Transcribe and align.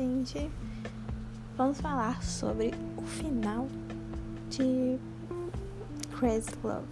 gente 0.00 0.50
vamos 1.56 1.78
falar 1.78 2.22
sobre 2.22 2.72
o 2.96 3.02
final 3.02 3.68
de 4.48 4.98
Crazy 6.18 6.50
Love. 6.64 6.86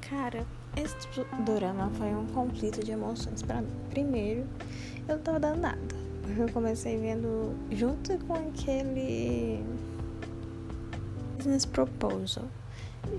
Cara, 0.00 0.44
esse 0.76 0.96
drama 1.44 1.90
foi 1.90 2.08
um 2.08 2.26
conflito 2.26 2.84
de 2.84 2.90
emoções 2.90 3.40
para 3.42 3.62
mim. 3.62 3.70
Primeiro, 3.90 4.44
eu 5.08 5.16
não 5.16 5.22
tava 5.22 5.38
dando 5.38 5.60
nada, 5.60 5.94
eu 6.36 6.48
comecei 6.52 6.98
vendo 6.98 7.54
junto 7.70 8.18
com 8.26 8.34
aquele 8.34 9.64
business 11.36 11.64
proposal. 11.64 12.46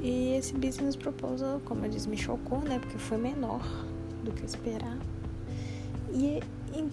E 0.02 0.36
esse 0.36 0.54
business 0.54 0.98
proposal, 0.98 1.62
como 1.64 1.86
eu 1.86 1.90
disse, 1.90 2.08
me 2.08 2.18
chocou, 2.18 2.60
né? 2.60 2.80
Porque 2.80 2.98
foi 2.98 3.18
menor 3.18 3.62
do 4.24 4.32
que 4.32 4.42
eu 4.42 4.46
esperava. 4.46 5.00
E 6.14 6.42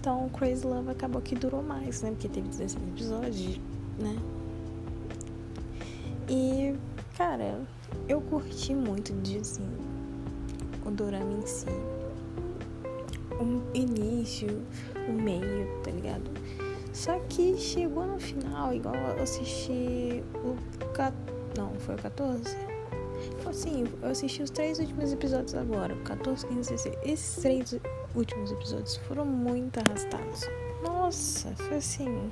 então 0.00 0.28
Crazy 0.28 0.64
Love 0.64 0.90
acabou 0.90 1.20
que 1.20 1.34
durou 1.34 1.62
mais, 1.62 2.02
né? 2.02 2.10
Porque 2.10 2.28
teve 2.28 2.48
16 2.48 2.82
episódios, 2.88 3.60
né? 3.98 4.16
E, 6.28 6.74
cara, 7.16 7.60
eu 8.08 8.20
curti 8.20 8.74
muito 8.74 9.12
de 9.14 9.38
assim, 9.38 9.66
o 10.84 10.90
dorama 10.90 11.32
em 11.32 11.46
si. 11.46 11.66
O 13.40 13.76
início, 13.76 14.62
o 15.08 15.12
meio, 15.12 15.68
tá 15.82 15.90
ligado? 15.90 16.30
Só 16.92 17.18
que 17.28 17.56
chegou 17.56 18.06
no 18.06 18.18
final, 18.18 18.74
igual 18.74 18.94
eu 18.94 19.22
assisti 19.22 20.22
o. 20.34 20.56
Não, 21.56 21.72
foi 21.78 21.94
o 21.94 21.98
14? 21.98 22.56
Assim, 23.48 23.84
eu 24.02 24.10
assisti 24.10 24.42
os 24.42 24.50
três 24.50 24.78
últimos 24.78 25.12
episódios 25.12 25.54
agora, 25.54 25.94
14, 26.04 26.46
15, 26.46 26.70
16. 26.70 26.96
Esses 27.02 27.42
três 27.42 27.80
últimos 28.14 28.50
episódios 28.52 28.96
foram 28.96 29.24
muito 29.24 29.78
arrastados. 29.78 30.48
Nossa, 30.82 31.54
foi 31.56 31.76
assim. 31.76 32.30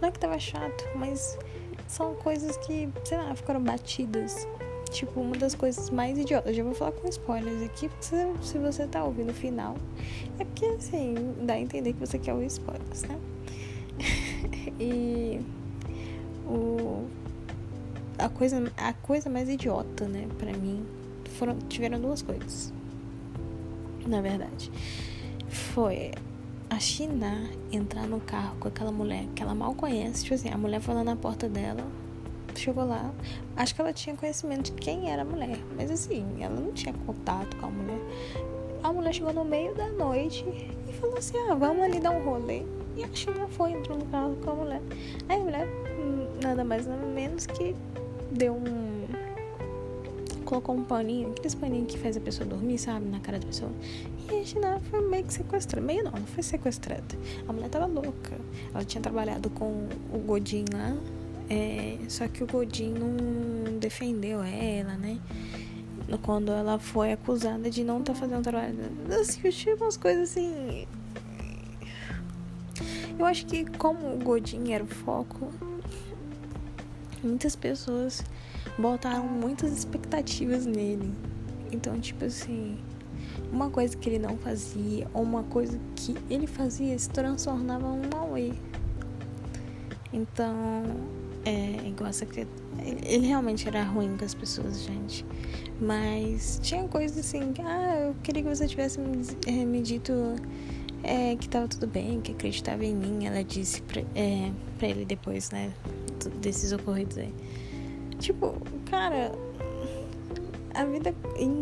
Não 0.00 0.08
é 0.08 0.12
que 0.12 0.18
tava 0.18 0.38
chato, 0.38 0.84
mas 0.94 1.38
são 1.86 2.14
coisas 2.14 2.56
que, 2.58 2.88
sei 3.04 3.18
lá, 3.18 3.34
ficaram 3.34 3.62
batidas. 3.62 4.46
Tipo, 4.90 5.20
uma 5.20 5.36
das 5.36 5.54
coisas 5.54 5.90
mais 5.90 6.16
idiotas. 6.16 6.54
Já 6.54 6.62
vou 6.62 6.74
falar 6.74 6.92
com 6.92 7.08
spoilers 7.08 7.62
aqui, 7.62 7.88
porque 7.88 8.04
se, 8.04 8.16
se 8.42 8.58
você 8.58 8.86
tá 8.86 9.04
ouvindo 9.04 9.30
o 9.30 9.34
final, 9.34 9.76
é 10.38 10.44
porque 10.44 10.64
assim, 10.66 11.14
dá 11.42 11.54
a 11.54 11.60
entender 11.60 11.92
que 11.92 12.00
você 12.00 12.18
quer 12.18 12.32
ouvir 12.32 12.46
spoilers, 12.46 13.02
né? 13.02 13.18
e 14.78 15.40
o 16.46 17.04
a 18.18 18.28
coisa 18.28 18.72
a 18.76 18.92
coisa 18.92 19.28
mais 19.28 19.48
idiota, 19.48 20.06
né, 20.06 20.26
para 20.38 20.52
mim, 20.52 20.84
foram 21.38 21.58
tiveram 21.68 22.00
duas 22.00 22.22
coisas. 22.22 22.72
Na 24.06 24.20
verdade, 24.20 24.70
foi 25.48 26.12
a 26.70 26.78
China 26.78 27.48
entrar 27.72 28.06
no 28.06 28.20
carro 28.20 28.56
com 28.60 28.68
aquela 28.68 28.92
mulher 28.92 29.26
que 29.34 29.42
ela 29.42 29.54
mal 29.54 29.74
conhece, 29.74 30.22
tipo 30.22 30.34
assim, 30.34 30.50
a 30.50 30.58
mulher 30.58 30.80
foi 30.80 30.94
lá 30.94 31.04
na 31.04 31.16
porta 31.16 31.48
dela, 31.48 31.84
chegou 32.54 32.84
lá, 32.84 33.12
acho 33.56 33.74
que 33.74 33.80
ela 33.80 33.92
tinha 33.92 34.16
conhecimento 34.16 34.72
de 34.72 34.80
quem 34.80 35.10
era 35.10 35.22
a 35.22 35.24
mulher, 35.24 35.58
mas 35.76 35.90
assim, 35.90 36.24
ela 36.40 36.54
não 36.58 36.72
tinha 36.72 36.94
contato 37.06 37.56
com 37.56 37.66
a 37.66 37.70
mulher. 37.70 38.00
A 38.82 38.92
mulher 38.92 39.12
chegou 39.12 39.32
no 39.32 39.44
meio 39.44 39.74
da 39.74 39.88
noite 39.88 40.44
e 40.88 40.92
falou 40.92 41.18
assim: 41.18 41.36
ah, 41.50 41.54
vamos 41.54 41.82
ali 41.82 41.98
dar 41.98 42.12
um 42.12 42.22
rolê. 42.22 42.62
E 42.96 43.02
a 43.02 43.08
China 43.12 43.48
foi, 43.48 43.72
entrou 43.72 43.98
no 43.98 44.06
carro 44.06 44.36
com 44.44 44.50
a 44.50 44.54
mulher. 44.54 44.82
Aí 45.28 45.40
a 45.40 45.42
mulher, 45.42 45.66
hum, 45.98 46.26
nada 46.40 46.64
mais 46.64 46.86
nada 46.86 47.04
menos 47.04 47.46
que 47.46 47.74
deu 48.30 48.54
um. 48.54 48.85
Colocou 50.46 50.76
um 50.76 50.84
paninho, 50.84 51.30
aqueles 51.32 51.56
paninhos 51.56 51.92
que 51.92 51.98
faz 51.98 52.16
a 52.16 52.20
pessoa 52.20 52.48
dormir, 52.48 52.78
sabe? 52.78 53.04
Na 53.06 53.18
cara 53.18 53.38
da 53.38 53.46
pessoa. 53.46 53.70
E 54.30 54.40
a 54.40 54.44
Gina 54.44 54.80
foi 54.88 55.06
meio 55.08 55.24
que 55.24 55.34
sequestrada. 55.34 55.84
Meio 55.84 56.04
não, 56.04 56.12
não 56.12 56.26
foi 56.26 56.42
sequestrada. 56.42 57.18
A 57.48 57.52
mulher 57.52 57.68
tava 57.68 57.86
louca. 57.86 58.38
Ela 58.72 58.84
tinha 58.84 59.02
trabalhado 59.02 59.50
com 59.50 59.88
o 60.12 60.18
Godin 60.18 60.64
lá. 60.72 60.96
É, 61.50 61.98
só 62.08 62.28
que 62.28 62.44
o 62.44 62.46
Godin 62.46 62.94
não 62.94 63.78
defendeu 63.78 64.40
ela, 64.42 64.94
né? 64.94 65.18
Quando 66.22 66.52
ela 66.52 66.78
foi 66.78 67.12
acusada 67.12 67.68
de 67.68 67.82
não 67.82 67.98
estar 67.98 68.14
tá 68.14 68.20
fazendo 68.20 68.42
trabalho. 68.42 68.76
Assim, 69.20 69.40
eu 69.42 69.52
tinha 69.52 69.74
umas 69.74 69.96
coisas 69.96 70.30
assim. 70.30 70.86
Eu 73.18 73.26
acho 73.26 73.46
que 73.46 73.64
como 73.78 74.14
o 74.14 74.18
Godin 74.18 74.72
era 74.72 74.84
o 74.84 74.86
foco, 74.86 75.50
muitas 77.20 77.56
pessoas 77.56 78.22
botaram 78.78 79.26
muitas 79.26 79.72
expectativas 79.72 80.66
nele. 80.66 81.12
Então, 81.72 81.98
tipo 81.98 82.24
assim, 82.24 82.78
uma 83.52 83.70
coisa 83.70 83.96
que 83.96 84.08
ele 84.08 84.18
não 84.18 84.36
fazia, 84.36 85.06
ou 85.12 85.22
uma 85.22 85.42
coisa 85.44 85.78
que 85.94 86.14
ele 86.30 86.46
fazia, 86.46 86.98
se 86.98 87.10
transformava 87.10 87.86
um 87.86 88.02
Maui. 88.12 88.54
Então, 90.12 90.82
é 91.44 91.88
igual 91.88 92.10
essa 92.10 92.26
ele 93.04 93.26
realmente 93.26 93.66
era 93.66 93.82
ruim 93.82 94.16
com 94.16 94.24
as 94.24 94.34
pessoas, 94.34 94.82
gente. 94.82 95.24
Mas 95.80 96.58
tinha 96.62 96.86
coisas 96.88 97.18
assim, 97.18 97.54
ah, 97.64 98.08
eu 98.08 98.16
queria 98.22 98.42
que 98.42 98.48
você 98.48 98.66
tivesse 98.66 99.00
me, 99.00 99.24
é, 99.46 99.64
me 99.64 99.82
dito 99.82 100.12
é, 101.02 101.36
que 101.36 101.48
tava 101.48 101.68
tudo 101.68 101.86
bem, 101.86 102.20
que 102.20 102.32
acreditava 102.32 102.84
em 102.84 102.94
mim. 102.94 103.26
Ela 103.26 103.42
disse 103.42 103.82
pra, 103.82 104.02
é, 104.14 104.50
pra 104.78 104.88
ele 104.88 105.04
depois, 105.04 105.50
né? 105.50 105.72
desses 106.40 106.72
ocorridos 106.72 107.18
aí. 107.18 107.32
Tipo, 108.18 108.54
cara, 108.90 109.32
a 110.74 110.84
vida. 110.84 111.14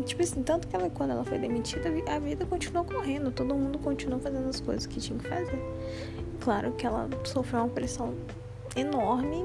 Tipo 0.04 0.22
assim, 0.22 0.42
tanto 0.42 0.68
que 0.68 0.76
ela, 0.76 0.90
quando 0.90 1.10
ela 1.10 1.24
foi 1.24 1.38
demitida, 1.38 1.88
a 2.06 2.18
vida 2.18 2.46
continuou 2.46 2.84
correndo, 2.84 3.30
todo 3.30 3.54
mundo 3.54 3.78
continuou 3.78 4.20
fazendo 4.20 4.48
as 4.48 4.60
coisas 4.60 4.86
que 4.86 5.00
tinha 5.00 5.18
que 5.18 5.28
fazer. 5.28 5.58
Claro 6.40 6.72
que 6.72 6.86
ela 6.86 7.08
sofreu 7.24 7.60
uma 7.60 7.68
pressão 7.68 8.14
enorme, 8.76 9.44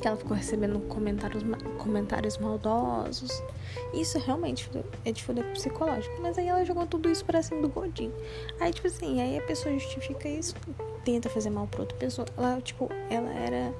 que 0.00 0.06
ela 0.06 0.16
ficou 0.16 0.36
recebendo 0.36 0.78
comentários, 0.88 1.42
comentários 1.78 2.38
maldosos. 2.38 3.42
Isso 3.92 4.18
realmente 4.18 4.70
é 5.04 5.12
de 5.12 5.22
foder 5.24 5.44
psicológico. 5.52 6.20
Mas 6.20 6.38
aí 6.38 6.48
ela 6.48 6.64
jogou 6.64 6.86
tudo 6.86 7.10
isso 7.10 7.24
pra 7.24 7.42
cima 7.42 7.62
do 7.62 7.68
Godinho. 7.68 8.12
Aí, 8.60 8.72
tipo 8.72 8.86
assim, 8.86 9.20
aí 9.20 9.38
a 9.38 9.42
pessoa 9.42 9.72
justifica 9.74 10.28
isso 10.28 10.54
tenta 11.04 11.30
fazer 11.30 11.48
mal 11.48 11.66
pra 11.66 11.80
outra 11.80 11.96
pessoa. 11.96 12.26
Ela, 12.36 12.60
tipo, 12.60 12.90
ela 13.08 13.32
era 13.32 13.72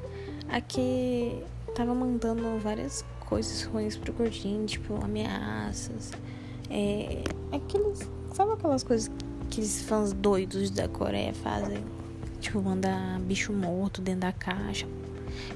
a 0.48 0.62
que 0.62 1.44
tava 1.78 1.94
mandando 1.94 2.58
várias 2.58 3.04
coisas 3.20 3.62
ruins 3.62 3.96
pro 3.96 4.12
gordinho, 4.12 4.66
tipo, 4.66 4.96
ameaças. 4.96 6.10
É, 6.68 7.22
aqueles. 7.52 8.00
Sabe 8.34 8.52
aquelas 8.52 8.82
coisas 8.82 9.08
que 9.48 9.60
os 9.60 9.82
fãs 9.82 10.12
doidos 10.12 10.70
da 10.70 10.88
Coreia 10.88 11.32
fazem? 11.32 11.84
Tipo, 12.40 12.60
mandar 12.60 13.20
bicho 13.20 13.52
morto 13.52 14.02
dentro 14.02 14.22
da 14.22 14.32
caixa 14.32 14.86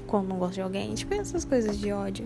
quando 0.07 0.29
não 0.29 0.37
gosta 0.37 0.55
de 0.55 0.61
alguém. 0.61 0.93
Tipo, 0.95 1.13
essas 1.13 1.43
coisas 1.43 1.77
de 1.77 1.91
ódio. 1.91 2.25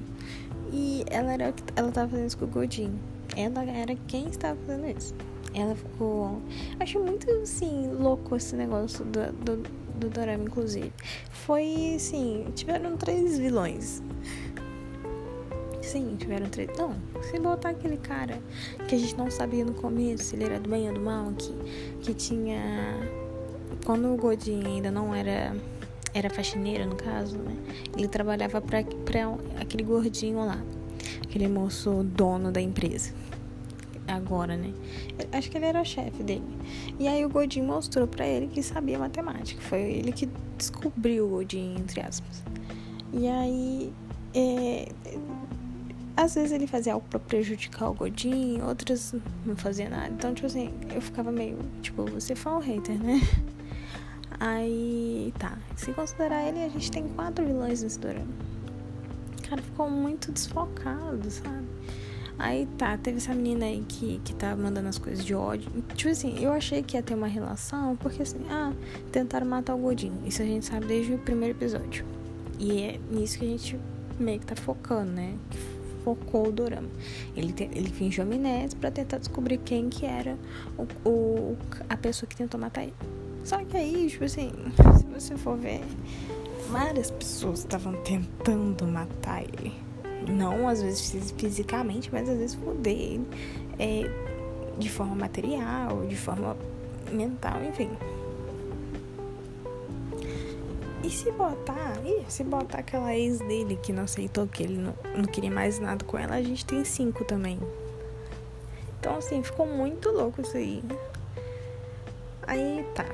E 0.72 1.04
ela 1.10 1.34
era 1.34 1.54
ela 1.76 1.92
tava 1.92 2.10
fazendo 2.10 2.28
isso 2.28 2.38
com 2.38 2.46
o 2.46 2.48
Godinho. 2.48 3.00
Ela 3.36 3.64
era 3.64 3.96
quem 4.08 4.28
estava 4.28 4.60
fazendo 4.68 4.96
isso. 4.96 5.16
Ela 5.56 5.74
ficou. 5.74 6.40
Acho 6.80 7.00
muito, 7.00 7.30
assim, 7.42 7.90
louco 8.00 8.36
esse 8.36 8.56
negócio 8.56 9.04
do, 9.06 9.32
do, 9.44 9.64
do 9.98 10.10
Dorama, 10.10 10.44
inclusive. 10.44 10.94
Foi, 11.30 11.94
assim, 11.96 12.46
tiveram 12.56 12.96
três 12.98 13.38
vilões. 13.38 14.02
Sim, 15.82 16.16
tiveram 16.18 16.48
três. 16.50 16.70
Não, 16.78 16.96
se 17.22 17.40
botar 17.40 17.70
aquele 17.70 17.98
cara 17.98 18.40
que 18.88 18.96
a 18.96 18.98
gente 18.98 19.18
não 19.18 19.32
sabia 19.32 19.64
no 19.64 19.74
começo 19.74 20.26
se 20.26 20.36
ele 20.36 20.46
era 20.46 20.60
do 20.60 20.70
bem 20.70 20.88
ou 20.90 20.94
do 20.94 21.02
mal, 21.02 21.32
que, 21.34 21.54
que 22.02 22.14
tinha. 22.14 22.60
Quando 23.86 24.14
o 24.14 24.18
Godin 24.18 24.66
ainda 24.66 24.92
não 24.92 25.14
era. 25.16 25.56
Era 26.14 26.30
faxineiro, 26.30 26.88
no 26.88 26.96
caso, 26.96 27.38
né? 27.38 27.56
Ele 27.96 28.08
trabalhava 28.08 28.60
pra 28.60 28.80
aquele 28.80 29.84
gordinho 29.84 30.40
lá. 30.40 30.58
Aquele 31.22 31.48
moço 31.48 32.04
dono 32.04 32.52
da 32.52 32.60
empresa 32.60 33.14
agora, 34.08 34.56
né? 34.56 34.74
Acho 35.32 35.50
que 35.52 35.58
ele 35.58 35.66
era 35.66 35.82
o 35.82 35.86
chefe 35.86 36.24
dele. 36.24 36.44
E 37.00 37.08
aí 37.08 37.26
o 37.26 37.30
Godin 37.30 37.64
mostrou 37.64 38.08
para 38.08 38.26
ele 38.26 38.48
que 38.48 38.64
sabia 38.64 38.98
matemática. 38.98 39.62
Foi 39.62 39.82
ele 39.82 40.12
que 40.12 40.30
descobriu 40.58 41.26
o 41.26 41.30
Godin, 41.30 41.76
entre 41.78 42.02
aspas. 42.02 42.44
E 43.14 43.28
aí, 43.28 43.94
é, 44.34 44.92
às 46.16 46.36
vezes 46.36 46.52
ele 46.52 46.68
fazia 46.68 46.94
algo 46.94 47.06
para 47.10 47.20
prejudicar 47.20 47.90
o 47.90 47.94
Godin, 47.94 48.62
outras 48.62 49.14
não 49.46 49.56
fazia 49.56 49.90
nada. 49.90 50.10
Então, 50.10 50.34
tipo 50.34 50.48
assim, 50.48 50.74
eu 50.94 51.02
ficava 51.02 51.32
meio, 51.32 51.58
tipo, 51.82 52.06
você 52.06 52.36
foi 52.36 52.52
um 52.54 52.60
hater, 52.60 53.02
né? 53.02 53.22
Aí, 54.40 55.34
tá. 55.40 55.58
Se 55.76 55.92
considerar 55.94 56.48
ele, 56.48 56.64
a 56.64 56.70
gente 56.70 56.92
tem 56.92 57.08
quatro 57.10 57.46
vilões 57.46 57.82
nesse 57.82 58.00
dorama. 58.00 58.28
O 59.40 59.50
cara 59.50 59.62
ficou 59.62 59.90
muito 59.90 60.32
desfocado, 60.32 61.30
sabe? 61.32 61.66
Aí 62.40 62.68
tá, 62.78 62.96
teve 62.98 63.18
essa 63.18 63.34
menina 63.34 63.66
aí 63.66 63.84
que, 63.88 64.22
que 64.24 64.34
tá 64.36 64.56
mandando 64.56 64.88
as 64.88 64.98
coisas 64.98 65.26
de 65.26 65.34
ódio. 65.34 65.70
Tipo 65.96 66.12
assim, 66.12 66.38
eu 66.40 66.52
achei 66.52 66.84
que 66.84 66.96
ia 66.96 67.02
ter 67.02 67.16
uma 67.16 67.28
relação, 67.28 67.96
porque 67.96 68.22
assim, 68.22 68.40
ah, 68.50 68.74
tentaram 69.12 69.48
matar 69.48 69.74
o 69.74 69.78
Godinho. 69.78 70.22
Isso 70.26 70.42
a 70.42 70.46
gente 70.46 70.66
sabe 70.66 70.86
desde 70.86 71.14
o 71.14 71.18
primeiro 71.18 71.58
episódio. 71.58 72.06
E 72.60 72.82
é 72.82 73.00
nisso 73.12 73.40
que 73.40 73.46
a 73.46 73.48
gente 73.48 73.80
meio 74.20 74.40
que 74.40 74.46
tá 74.46 74.56
focando, 74.56 75.12
né? 75.12 75.36
Que 75.50 75.58
focou 76.04 76.48
o 76.48 76.52
dorama. 76.52 76.90
Ele, 77.36 77.52
te, 77.52 77.64
ele 77.74 77.90
fingiu 77.90 78.24
amnésia 78.24 78.78
pra 78.80 78.92
tentar 78.92 79.18
descobrir 79.18 79.58
quem 79.58 79.90
que 79.90 80.06
era 80.06 80.38
o, 80.78 81.10
o, 81.10 81.58
a 81.90 81.98
pessoa 81.98 82.30
que 82.30 82.36
tentou 82.36 82.60
matar 82.60 82.84
ele. 82.84 82.94
Só 83.44 83.58
que 83.64 83.78
aí, 83.78 84.08
tipo 84.10 84.24
assim, 84.24 84.52
se 84.98 85.06
você 85.06 85.38
for 85.38 85.58
ver, 85.58 85.82
várias 86.70 87.10
pessoas 87.10 87.60
estavam 87.60 87.94
tentando 88.04 88.86
matar 88.88 89.44
ele. 89.44 89.87
Não 90.28 90.68
às 90.68 90.82
vezes 90.82 91.32
fisicamente, 91.38 92.10
mas 92.12 92.28
às 92.28 92.38
vezes 92.38 92.56
foder 92.56 92.94
ele. 92.94 93.28
É, 93.80 94.28
de 94.78 94.90
forma 94.90 95.16
material, 95.16 96.06
de 96.06 96.16
forma 96.16 96.56
mental, 97.12 97.64
enfim. 97.64 97.90
E 101.04 101.10
se 101.10 101.32
botar, 101.32 101.98
e 102.06 102.24
se 102.30 102.44
botar 102.44 102.80
aquela 102.80 103.16
ex 103.16 103.40
dele 103.40 103.78
que 103.82 103.94
não 103.94 104.04
aceitou 104.04 104.48
que 104.48 104.64
ele 104.64 104.78
não, 104.78 104.94
não 105.16 105.26
queria 105.26 105.52
mais 105.52 105.80
nada 105.80 106.04
com 106.04 106.18
ela, 106.18 106.36
a 106.36 106.42
gente 106.42 106.66
tem 106.66 106.84
cinco 106.84 107.24
também. 107.24 107.60
Então 109.00 109.16
assim, 109.16 109.42
ficou 109.42 109.66
muito 109.66 110.10
louco 110.10 110.42
isso 110.42 110.58
aí. 110.58 110.84
Aí 112.46 112.86
tá. 112.94 113.06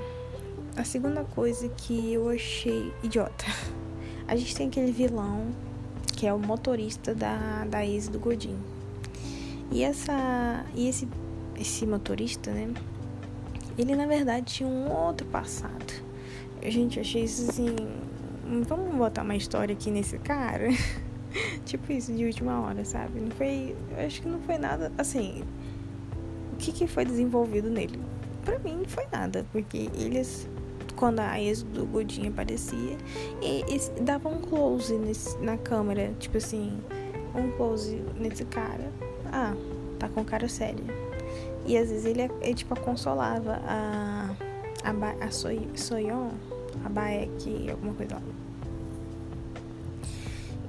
A 0.75 0.83
segunda 0.83 1.24
coisa 1.24 1.69
que 1.69 2.13
eu 2.13 2.30
achei 2.30 2.92
idiota. 3.04 3.45
A 4.25 4.38
gente 4.38 4.56
tem 4.56 4.69
aquele 4.69 4.92
vilão 4.92 5.51
que 6.24 6.28
é 6.28 6.34
o 6.34 6.40
motorista 6.40 7.14
da, 7.14 7.66
da 7.66 7.86
ex 7.86 8.08
do 8.08 8.18
Godin. 8.18 8.56
E 9.70 9.84
essa. 9.84 10.66
E 10.74 10.88
esse, 10.88 11.06
esse 11.60 11.86
motorista, 11.86 12.50
né? 12.50 12.74
Ele 13.78 13.94
na 13.94 14.08
verdade 14.08 14.46
tinha 14.46 14.70
um 14.70 14.90
outro 14.90 15.28
passado. 15.28 15.94
Gente, 16.66 16.98
achei 16.98 17.25
isso 17.25 17.50
assim. 17.50 17.75
Vamos 18.66 18.96
botar 18.96 19.24
uma 19.24 19.36
história 19.36 19.74
aqui 19.74 19.92
nesse 19.92 20.18
cara? 20.18 20.70
tipo 21.66 21.92
isso 21.92 22.14
de 22.14 22.24
última 22.24 22.62
hora, 22.62 22.86
sabe? 22.86 23.20
Não 23.20 23.31
foi. 23.31 23.75
Acho 23.98 24.22
que 24.22 24.30
não 24.30 24.40
foi 24.40 24.58
nada. 24.58 24.94
Assim. 24.98 25.44
O 26.54 26.56
que, 26.56 26.72
que 26.72 26.88
foi 26.88 27.04
desenvolvido 27.04 27.70
nele? 27.70 28.00
Pra 28.46 28.58
mim 28.60 28.78
não 28.78 28.86
foi 28.86 29.08
nada, 29.12 29.46
porque 29.52 29.90
eles 29.94 30.48
quando 31.03 31.19
a 31.19 31.38
ex 31.38 31.63
do 31.63 31.85
Godinho 31.85 32.29
aparecia, 32.29 32.97
e, 33.41 33.65
e 33.67 34.01
dava 34.03 34.29
um 34.29 34.39
close 34.39 34.94
nesse, 34.94 35.38
na 35.39 35.57
câmera, 35.57 36.13
tipo 36.17 36.38
assim, 36.38 36.79
um 37.35 37.51
close 37.57 38.01
nesse 38.17 38.45
cara. 38.45 38.89
Ah, 39.29 39.53
tá 40.00 40.07
com 40.07 40.23
cara 40.23 40.47
séria. 40.47 40.85
E 41.65 41.77
às 41.77 41.89
vezes 41.89 42.05
ele, 42.05 42.31
ele 42.39 42.53
tipo, 42.53 42.73
consolava 42.79 43.59
a, 43.65 44.33
a, 44.81 45.25
a 45.25 45.29
Soy, 45.29 45.67
Soyon, 45.75 46.29
a 46.85 46.88
Baek, 46.88 47.69
alguma 47.69 47.94
coisa 47.95 48.15
lá. 48.15 48.21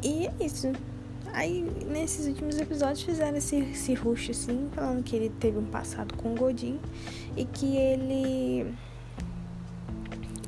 E 0.02 0.26
é 0.26 0.34
isso. 0.40 0.72
Aí, 1.32 1.62
nesses 1.86 2.26
últimos 2.26 2.58
episódios, 2.58 3.02
fizeram 3.02 3.36
esse, 3.36 3.54
esse 3.54 3.94
rush, 3.94 4.30
assim, 4.30 4.68
falando 4.72 5.04
que 5.04 5.14
ele 5.14 5.30
teve 5.38 5.58
um 5.58 5.66
passado 5.66 6.12
com 6.16 6.32
o 6.32 6.34
Godin 6.34 6.80
e 7.36 7.44
que 7.44 7.76
ele 7.76 8.74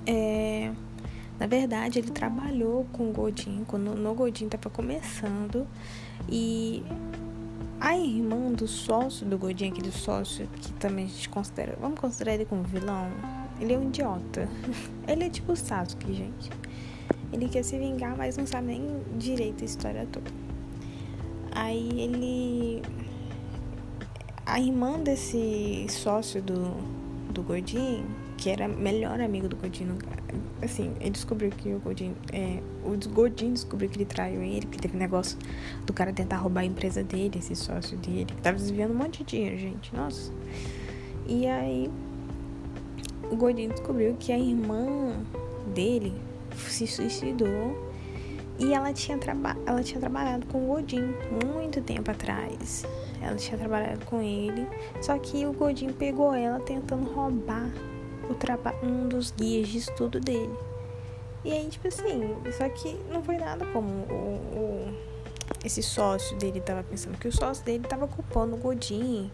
é, 0.07 0.73
na 1.39 1.47
verdade, 1.47 1.99
ele 1.99 2.11
trabalhou 2.11 2.87
com 2.93 3.11
o 3.11 3.13
Godin 3.13 3.65
quando 3.67 3.95
no 3.95 4.15
Godin 4.15 4.47
estava 4.47 4.71
começando 4.71 5.67
e 6.29 6.83
a 7.81 7.97
irmã 7.97 8.53
do 8.53 8.67
sócio 8.67 9.27
do 9.27 9.37
Godin, 9.37 9.69
aquele 9.69 9.93
sócio 9.93 10.49
que 10.61 10.73
também 10.75 11.05
a 11.05 11.09
gente 11.09 11.29
considera, 11.29 11.77
vamos 11.81 12.01
considerar 12.01 12.35
ele 12.35 12.47
como 12.47 12.63
vilão, 12.63 13.11
ele 13.61 13.75
é 13.75 13.79
um 13.79 13.89
idiota. 13.89 14.49
Ele 15.09 15.25
é 15.25 15.31
tipo 15.31 15.53
o 15.53 15.57
Sasuke, 15.57 16.13
gente. 16.13 16.51
Ele 17.33 17.49
quer 17.49 17.63
se 17.63 17.79
vingar, 17.79 18.17
mas 18.17 18.37
não 18.37 18.47
sabe 18.47 18.67
nem 18.67 19.01
direito 19.17 19.63
a 19.63 19.65
história 19.65 20.07
toda. 20.13 20.31
Aí 21.53 21.89
ele. 21.99 22.83
A 24.45 24.61
irmã 24.61 24.99
desse 24.99 25.87
sócio 25.89 26.43
do, 26.43 26.75
do 27.33 27.43
Godin 27.43 28.05
que 28.37 28.51
era 28.51 28.69
melhor 28.69 29.21
amigo 29.21 29.49
do 29.49 29.57
Godinho. 29.57 29.97
Assim, 30.63 30.93
ele 31.01 31.11
descobriu 31.11 31.51
que 31.51 31.73
o 31.73 31.79
Godinho. 31.79 32.17
É, 32.33 32.61
o 32.85 32.97
Godinho 33.11 33.53
descobriu 33.53 33.89
que 33.89 33.97
ele 33.97 34.05
traiu 34.05 34.43
ele, 34.43 34.67
porque 34.67 34.79
teve 34.79 34.97
negócio 34.97 35.39
do 35.85 35.93
cara 35.93 36.13
tentar 36.13 36.37
roubar 36.37 36.61
a 36.63 36.65
empresa 36.65 37.03
dele, 37.03 37.39
esse 37.39 37.57
sócio 37.57 37.97
dele, 37.99 38.27
que 38.27 38.43
tava 38.43 38.57
desviando 38.57 38.93
um 38.93 38.97
monte 38.97 39.25
de 39.25 39.37
dinheiro, 39.37 39.59
gente. 39.59 39.95
Nossa. 39.95 40.33
E 41.27 41.47
aí, 41.47 41.91
o 43.31 43.37
Godinho 43.37 43.71
descobriu 43.71 44.17
que 44.19 44.33
a 44.33 44.39
irmã 44.39 45.17
dele 45.75 46.15
se 46.57 46.87
suicidou 46.87 47.87
e 48.59 48.73
ela 48.73 48.93
tinha, 48.93 49.19
ela 49.67 49.83
tinha 49.83 50.01
trabalhado 50.01 50.47
com 50.47 50.65
o 50.65 50.67
Godin 50.75 51.15
muito 51.45 51.83
tempo 51.83 52.11
atrás. 52.11 52.85
Ela 53.21 53.37
tinha 53.37 53.59
trabalhado 53.59 54.05
com 54.07 54.21
ele, 54.23 54.67
só 55.01 55.19
que 55.19 55.45
o 55.47 55.53
Godin 55.53 55.93
pegou 55.93 56.35
ela 56.35 56.61
tentando 56.61 57.11
roubar 57.13 57.71
um 58.83 59.09
dos 59.09 59.31
guias 59.31 59.69
de 59.69 59.79
estudo 59.79 60.21
dele. 60.21 60.55
E 61.45 61.53
aí, 61.53 61.69
tipo 61.69 61.87
assim, 61.87 62.37
só 62.57 62.69
que 62.69 62.99
não 63.13 63.23
foi 63.23 63.37
nada 63.37 63.65
como 63.67 63.89
o, 63.89 64.41
o 64.57 64.95
esse 65.65 65.83
sócio 65.83 66.37
dele 66.37 66.61
tava 66.61 66.83
pensando, 66.83 67.19
que 67.19 67.29
o 67.29 67.33
sócio 67.33 67.65
dele 67.65 67.85
tava 67.87 68.07
culpando 68.09 68.55
o 68.55 68.59
Godin 68.59 69.31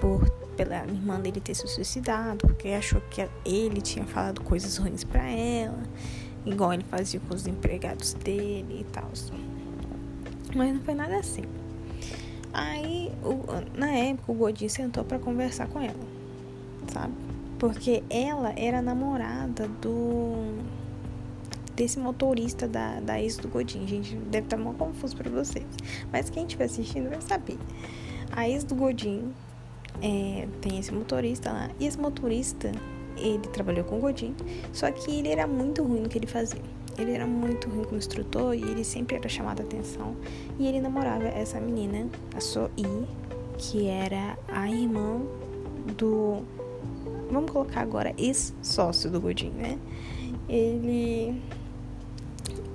por 0.00 0.28
pela 0.56 0.84
irmã 0.86 1.20
dele 1.20 1.40
ter 1.40 1.54
se 1.54 1.66
suicidado, 1.68 2.38
porque 2.46 2.68
achou 2.68 3.00
que 3.10 3.28
ele 3.44 3.80
tinha 3.80 4.06
falado 4.06 4.40
coisas 4.42 4.76
ruins 4.78 5.04
para 5.04 5.28
ela, 5.28 5.82
igual 6.46 6.72
ele 6.72 6.84
fazia 6.84 7.20
com 7.20 7.34
os 7.34 7.46
empregados 7.46 8.14
dele 8.14 8.80
e 8.80 8.84
tal. 8.84 9.10
Mas 10.54 10.74
não 10.74 10.80
foi 10.80 10.94
nada 10.94 11.18
assim. 11.18 11.44
Aí, 12.52 13.12
o, 13.22 13.44
na 13.78 13.90
época, 13.90 14.32
o 14.32 14.34
Godin 14.34 14.68
sentou 14.68 15.04
para 15.04 15.18
conversar 15.18 15.68
com 15.68 15.78
ela, 15.78 15.94
sabe? 16.90 17.25
Porque 17.58 18.02
ela 18.10 18.52
era 18.56 18.82
namorada 18.82 19.68
do. 19.80 20.58
desse 21.74 21.98
motorista 21.98 22.68
da, 22.68 23.00
da 23.00 23.20
ex 23.20 23.36
do 23.36 23.48
Godin. 23.48 23.86
Gente, 23.86 24.16
deve 24.16 24.46
estar 24.46 24.56
muito 24.56 24.78
confuso 24.78 25.16
para 25.16 25.30
vocês. 25.30 25.66
Mas 26.12 26.30
quem 26.30 26.44
estiver 26.44 26.64
assistindo 26.64 27.08
vai 27.08 27.20
saber. 27.20 27.58
A 28.32 28.48
ex 28.48 28.64
do 28.64 28.74
Godin 28.74 29.32
é, 30.02 30.46
tem 30.60 30.78
esse 30.78 30.92
motorista 30.92 31.52
lá. 31.52 31.70
E 31.80 31.86
esse 31.86 31.98
motorista, 31.98 32.70
ele 33.16 33.46
trabalhou 33.48 33.84
com 33.84 33.98
o 33.98 34.00
Godin. 34.00 34.34
Só 34.72 34.90
que 34.90 35.10
ele 35.10 35.28
era 35.28 35.46
muito 35.46 35.82
ruim 35.82 36.00
no 36.00 36.08
que 36.08 36.18
ele 36.18 36.26
fazia. 36.26 36.60
Ele 36.98 37.12
era 37.12 37.26
muito 37.26 37.68
ruim 37.68 37.84
como 37.84 37.98
instrutor 37.98 38.54
e 38.54 38.62
ele 38.62 38.82
sempre 38.82 39.16
era 39.16 39.28
chamado 39.28 39.60
a 39.60 39.64
atenção. 39.64 40.16
E 40.58 40.66
ele 40.66 40.80
namorava 40.80 41.24
essa 41.24 41.60
menina, 41.60 42.08
a 42.34 42.40
Soi, 42.40 42.70
que 43.58 43.86
era 43.86 44.38
a 44.48 44.70
irmã 44.70 45.20
do 45.96 46.42
vamos 47.30 47.50
colocar 47.50 47.82
agora 47.82 48.14
ex-sócio 48.16 49.10
do 49.10 49.20
Godin, 49.20 49.50
né? 49.50 49.78
Ele 50.48 51.42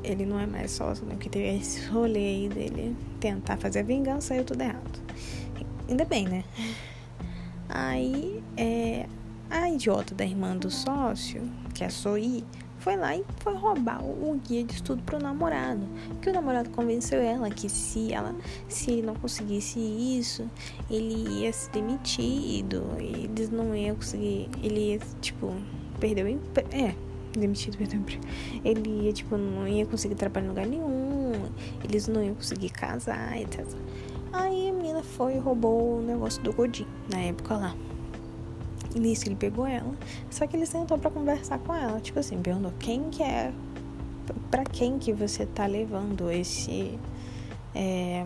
ele 0.03 0.25
não 0.25 0.39
é 0.39 0.47
mais 0.47 0.71
sócio, 0.71 1.05
né? 1.05 1.13
Porque 1.13 1.29
teve 1.29 1.47
esse 1.57 1.85
rolê 1.87 2.19
aí 2.19 2.49
dele 2.49 2.95
tentar 3.19 3.57
fazer 3.57 3.79
a 3.79 3.83
vingança, 3.83 4.29
saiu 4.29 4.43
tudo 4.43 4.61
errado. 4.61 4.99
Ainda 5.87 6.05
bem, 6.05 6.27
né? 6.27 6.43
Aí, 7.69 8.43
é, 8.57 9.05
a 9.49 9.69
idiota 9.69 10.15
da 10.15 10.25
irmã 10.25 10.57
do 10.57 10.69
sócio, 10.69 11.41
que 11.73 11.83
é 11.83 11.87
a 11.87 11.89
Soi, 11.89 12.43
foi 12.81 12.97
lá 12.97 13.15
e 13.15 13.23
foi 13.37 13.53
roubar 13.53 14.03
o 14.03 14.39
guia 14.47 14.63
de 14.63 14.73
estudo 14.73 15.01
pro 15.03 15.19
namorado. 15.19 15.81
Que 16.21 16.29
o 16.29 16.33
namorado 16.33 16.69
convenceu 16.71 17.21
ela 17.21 17.49
que 17.49 17.69
se 17.69 18.11
ela 18.11 18.35
se 18.67 18.91
ele 18.91 19.03
não 19.03 19.15
conseguisse 19.15 19.79
isso, 19.79 20.49
ele 20.89 21.41
ia 21.41 21.53
ser 21.53 21.71
demitido, 21.71 22.83
eles 22.97 23.49
não 23.49 23.75
iam 23.75 23.95
conseguir, 23.95 24.49
ele 24.63 24.93
ia 24.93 24.99
tipo 25.21 25.53
perder 25.99 26.25
o 26.25 26.27
emprego, 26.27 26.69
é, 26.71 26.95
demitido, 27.33 27.77
perdeu 27.77 27.99
o 27.99 28.01
emprego. 28.01 28.23
Ele 28.65 29.05
ia 29.05 29.13
tipo 29.13 29.37
não 29.37 29.67
ia 29.67 29.85
conseguir 29.85 30.15
trabalhar 30.15 30.45
em 30.45 30.49
lugar 30.49 30.65
nenhum, 30.65 31.33
eles 31.83 32.07
não 32.07 32.23
iam 32.23 32.33
conseguir 32.33 32.69
casar, 32.71 33.39
etc. 33.39 33.65
Aí 34.33 34.69
a 34.69 34.73
menina 34.73 35.03
foi 35.03 35.35
e 35.35 35.37
roubou 35.37 35.99
o 35.99 36.01
negócio 36.01 36.41
do 36.41 36.51
Godin 36.51 36.87
na 37.11 37.19
época 37.19 37.55
lá. 37.55 37.75
Nisso 38.95 39.27
ele 39.27 39.35
pegou 39.35 39.65
ela. 39.65 39.93
Só 40.29 40.45
que 40.47 40.55
ele 40.55 40.65
sentou 40.65 40.97
para 40.97 41.09
conversar 41.09 41.59
com 41.59 41.73
ela. 41.73 41.99
Tipo 41.99 42.19
assim, 42.19 42.41
perguntou 42.41 42.73
quem 42.79 43.09
que 43.09 43.23
é. 43.23 43.53
Pra 44.49 44.63
quem 44.63 44.97
que 44.99 45.13
você 45.13 45.45
tá 45.45 45.65
levando 45.65 46.29
esse. 46.29 46.97
É, 47.73 48.25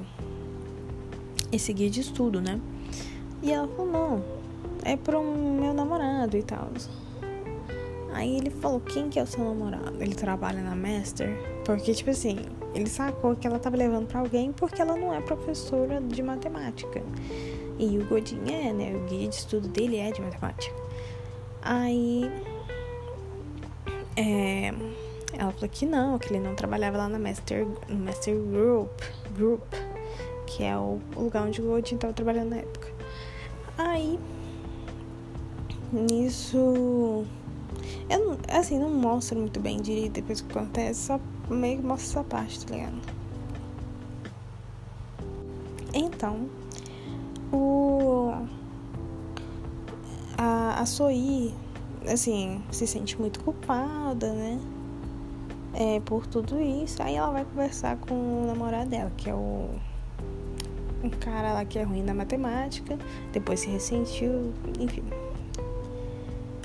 esse 1.51 1.71
guia 1.71 1.89
de 1.89 2.01
estudo, 2.01 2.41
né? 2.41 2.59
E 3.41 3.51
ela 3.51 3.67
falou, 3.67 3.91
não, 3.91 4.23
é 4.83 4.95
pro 4.95 5.23
meu 5.23 5.73
namorado 5.73 6.35
e 6.35 6.43
tal. 6.43 6.69
Aí 8.13 8.37
ele 8.37 8.49
falou, 8.49 8.79
quem 8.79 9.09
que 9.09 9.19
é 9.19 9.23
o 9.23 9.27
seu 9.27 9.43
namorado? 9.43 10.01
Ele 10.01 10.15
trabalha 10.15 10.61
na 10.61 10.75
Master? 10.75 11.37
Porque, 11.65 11.93
tipo 11.93 12.09
assim, 12.09 12.37
ele 12.73 12.87
sacou 12.87 13.35
que 13.35 13.45
ela 13.45 13.59
tava 13.59 13.75
levando 13.75 14.07
para 14.07 14.19
alguém 14.19 14.51
porque 14.51 14.81
ela 14.81 14.95
não 14.95 15.13
é 15.13 15.21
professora 15.21 16.01
de 16.01 16.23
matemática. 16.23 17.03
E 17.77 17.97
o 17.97 18.05
Godin 18.05 18.41
é, 18.49 18.73
né? 18.73 18.95
O 18.95 19.09
guia 19.09 19.27
de 19.27 19.35
estudo 19.35 19.67
dele 19.67 19.97
é 19.97 20.11
de 20.11 20.21
matemática. 20.21 20.75
Aí. 21.61 22.31
É, 24.17 24.73
ela 25.33 25.51
falou 25.51 25.69
que 25.69 25.85
não, 25.85 26.17
que 26.17 26.33
ele 26.33 26.39
não 26.39 26.55
trabalhava 26.55 26.97
lá 26.97 27.09
na 27.09 27.19
Master, 27.19 27.67
no 27.89 27.97
Master 27.97 28.37
Group, 28.37 29.01
Group, 29.35 29.73
que 30.47 30.63
é 30.63 30.77
o 30.77 31.01
lugar 31.15 31.45
onde 31.45 31.61
o 31.61 31.65
Godin 31.65 31.95
estava 31.95 32.13
trabalhando 32.13 32.51
na 32.51 32.57
época. 32.57 32.93
Aí, 33.77 34.17
nisso, 35.91 37.25
Eu 38.09 38.37
assim, 38.47 38.79
não 38.79 38.89
mostra 38.89 39.37
muito 39.37 39.59
bem 39.59 39.81
direito 39.81 40.13
depois 40.13 40.41
que 40.41 40.51
acontece, 40.57 41.07
só 41.07 41.19
meio 41.49 41.79
que 41.79 41.85
mostra 41.85 42.21
essa 42.21 42.23
parte, 42.23 42.65
tá 42.65 42.73
ligado? 42.73 43.01
Então, 45.93 46.49
o. 47.51 48.33
A, 50.37 50.81
a 50.81 50.85
Soí, 50.85 51.53
assim, 52.07 52.61
se 52.71 52.85
sente 52.85 53.19
muito 53.19 53.39
culpada, 53.43 54.31
né? 54.33 54.59
É, 55.73 55.99
por 56.01 56.25
tudo 56.27 56.59
isso. 56.59 57.01
Aí 57.01 57.15
ela 57.15 57.31
vai 57.31 57.45
conversar 57.45 57.97
com 57.97 58.13
o 58.13 58.45
namorado 58.45 58.89
dela, 58.89 59.11
que 59.17 59.29
é 59.29 59.33
o. 59.33 59.69
Um 61.03 61.09
cara 61.09 61.53
lá 61.53 61.63
que 61.63 61.77
é 61.77 61.83
ruim 61.83 62.01
na 62.01 62.15
matemática, 62.15 62.97
depois 63.31 63.59
se 63.59 63.69
ressentiu, 63.69 64.51
enfim. 64.79 65.03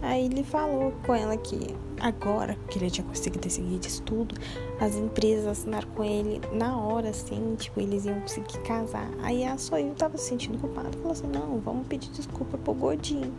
Aí 0.01 0.25
ele 0.25 0.43
falou 0.43 0.93
com 1.05 1.15
ela 1.15 1.37
que 1.37 1.77
agora 2.01 2.57
que 2.69 2.79
ele 2.79 2.91
tinha 2.91 3.07
conseguido 3.07 3.49
seguir 3.51 3.79
de 3.79 3.89
estudo, 3.89 4.35
as 4.81 4.97
empresas 4.97 5.47
assinaram 5.47 5.89
com 5.95 6.03
ele 6.03 6.41
na 6.53 6.77
hora, 6.77 7.11
assim, 7.11 7.55
tipo, 7.57 7.81
eles 7.81 8.05
iam 8.05 8.21
conseguir 8.21 8.59
casar. 8.61 9.09
Aí 9.23 9.45
a 9.45 9.57
Soil 9.59 9.95
tava 9.95 10.17
se 10.17 10.29
sentindo 10.29 10.59
culpada, 10.59 10.91
falou 10.93 11.13
assim, 11.13 11.27
não, 11.27 11.59
vamos 11.61 11.87
pedir 11.87 12.11
desculpa 12.11 12.59
pro 12.59 12.75
Godinho. 12.75 13.33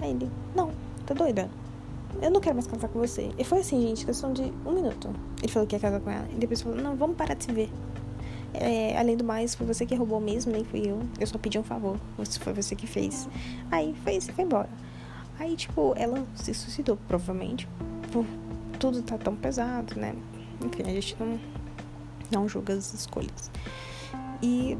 Aí 0.00 0.10
ele, 0.10 0.30
não, 0.54 0.70
tá 1.04 1.14
doida? 1.14 1.50
Eu 2.22 2.30
não 2.30 2.40
quero 2.40 2.54
mais 2.54 2.66
casar 2.66 2.88
com 2.88 2.98
você. 2.98 3.30
E 3.36 3.44
foi 3.44 3.58
assim, 3.58 3.80
gente, 3.82 4.06
questão 4.06 4.32
de 4.32 4.52
um 4.64 4.72
minuto. 4.72 5.10
Ele 5.42 5.52
falou 5.52 5.66
que 5.66 5.76
ia 5.76 5.80
casar 5.80 6.00
com 6.00 6.10
ela. 6.10 6.26
E 6.30 6.36
depois 6.36 6.62
falou, 6.62 6.78
não, 6.78 6.96
vamos 6.96 7.16
parar 7.16 7.34
de 7.34 7.44
se 7.44 7.52
ver. 7.52 7.70
É, 8.54 8.96
além 8.98 9.16
do 9.16 9.24
mais, 9.24 9.54
foi 9.54 9.66
você 9.66 9.84
que 9.84 9.94
roubou 9.94 10.18
mesmo, 10.18 10.50
nem 10.50 10.64
fui 10.64 10.80
eu. 10.86 11.00
Eu 11.20 11.26
só 11.26 11.36
pedi 11.36 11.58
um 11.58 11.62
favor. 11.62 11.98
Foi 12.40 12.54
você 12.54 12.74
que 12.74 12.86
fez. 12.86 13.28
Aí 13.70 13.94
foi 14.02 14.16
isso, 14.16 14.32
foi 14.32 14.44
embora. 14.44 14.68
Aí, 15.38 15.54
tipo, 15.54 15.92
ela 15.96 16.26
se 16.34 16.54
suicidou, 16.54 16.96
provavelmente. 17.06 17.68
Por 18.16 18.24
tudo 18.78 19.02
tá 19.02 19.18
tão 19.18 19.36
pesado, 19.36 20.00
né? 20.00 20.14
Enfim, 20.64 20.84
a 20.84 20.94
gente 20.94 21.14
não, 21.20 21.38
não 22.30 22.48
julga 22.48 22.72
as 22.72 22.94
escolhas. 22.94 23.50
E 24.42 24.74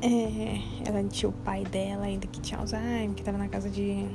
é, 0.00 0.88
ela 0.88 1.04
tinha 1.04 1.28
o 1.28 1.32
pai 1.32 1.64
dela 1.64 2.06
ainda 2.06 2.26
que 2.26 2.40
tinha 2.40 2.58
Alzheimer, 2.58 3.14
que 3.14 3.22
tava 3.22 3.36
na 3.36 3.46
casa 3.46 3.68
de. 3.68 4.06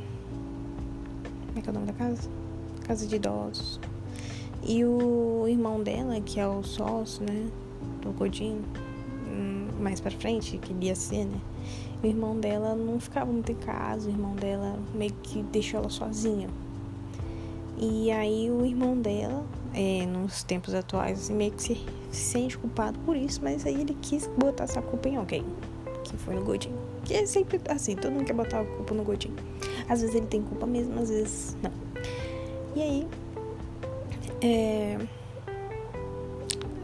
Como 1.47 1.59
é 1.59 1.61
que 1.61 1.69
é 1.69 1.71
o 1.71 1.73
nome 1.75 1.85
da 1.85 1.93
casa? 1.93 2.27
Casa 2.87 3.05
de 3.05 3.15
idosos. 3.15 3.79
E 4.63 4.83
o 4.83 5.45
irmão 5.47 5.83
dela, 5.83 6.19
que 6.19 6.39
é 6.39 6.47
o 6.47 6.63
sócio, 6.63 7.23
né? 7.23 7.47
Do 8.01 8.11
Godinho, 8.11 8.63
hum, 9.27 9.67
mais 9.79 9.99
pra 9.99 10.09
frente, 10.09 10.57
que 10.57 10.73
ia 10.83 10.95
ser, 10.95 11.25
né? 11.25 11.39
O 12.01 12.07
irmão 12.07 12.39
dela 12.39 12.73
não 12.73 12.99
ficava 12.99 13.31
muito 13.31 13.51
em 13.51 13.55
casa, 13.55 14.09
o 14.09 14.11
irmão 14.11 14.35
dela 14.35 14.79
meio 14.95 15.13
que 15.21 15.43
deixou 15.43 15.81
ela 15.81 15.89
sozinha. 15.89 16.49
E 17.77 18.09
aí 18.11 18.49
o 18.49 18.65
irmão 18.65 18.97
dela, 18.97 19.45
é, 19.73 20.05
nos 20.05 20.43
tempos 20.43 20.73
atuais, 20.73 21.19
assim, 21.19 21.33
meio 21.33 21.51
que 21.51 21.61
se, 21.61 21.85
se 22.09 22.21
sente 22.21 22.57
culpado 22.57 22.97
por 22.99 23.15
isso, 23.15 23.41
mas 23.43 23.65
aí 23.65 23.81
ele 23.81 23.97
quis 24.01 24.27
botar 24.37 24.63
essa 24.63 24.81
culpa 24.81 25.09
em 25.09 25.17
alguém, 25.17 25.45
que 26.03 26.15
foi 26.17 26.35
no 26.35 26.43
Godinho. 26.43 26.77
Que 27.03 27.15
é 27.15 27.25
sempre 27.25 27.59
assim, 27.69 27.95
todo 27.95 28.11
mundo 28.11 28.25
quer 28.25 28.33
botar 28.33 28.61
a 28.61 28.65
culpa 28.65 28.93
no 28.93 29.03
Godinho. 29.03 29.35
Às 29.89 30.01
vezes 30.01 30.15
ele 30.15 30.25
tem 30.25 30.41
culpa 30.41 30.65
mesmo, 30.65 30.99
às 30.99 31.09
vezes 31.09 31.57
não. 31.61 31.71
E 32.75 32.81
aí, 32.81 33.07
é, 34.41 34.97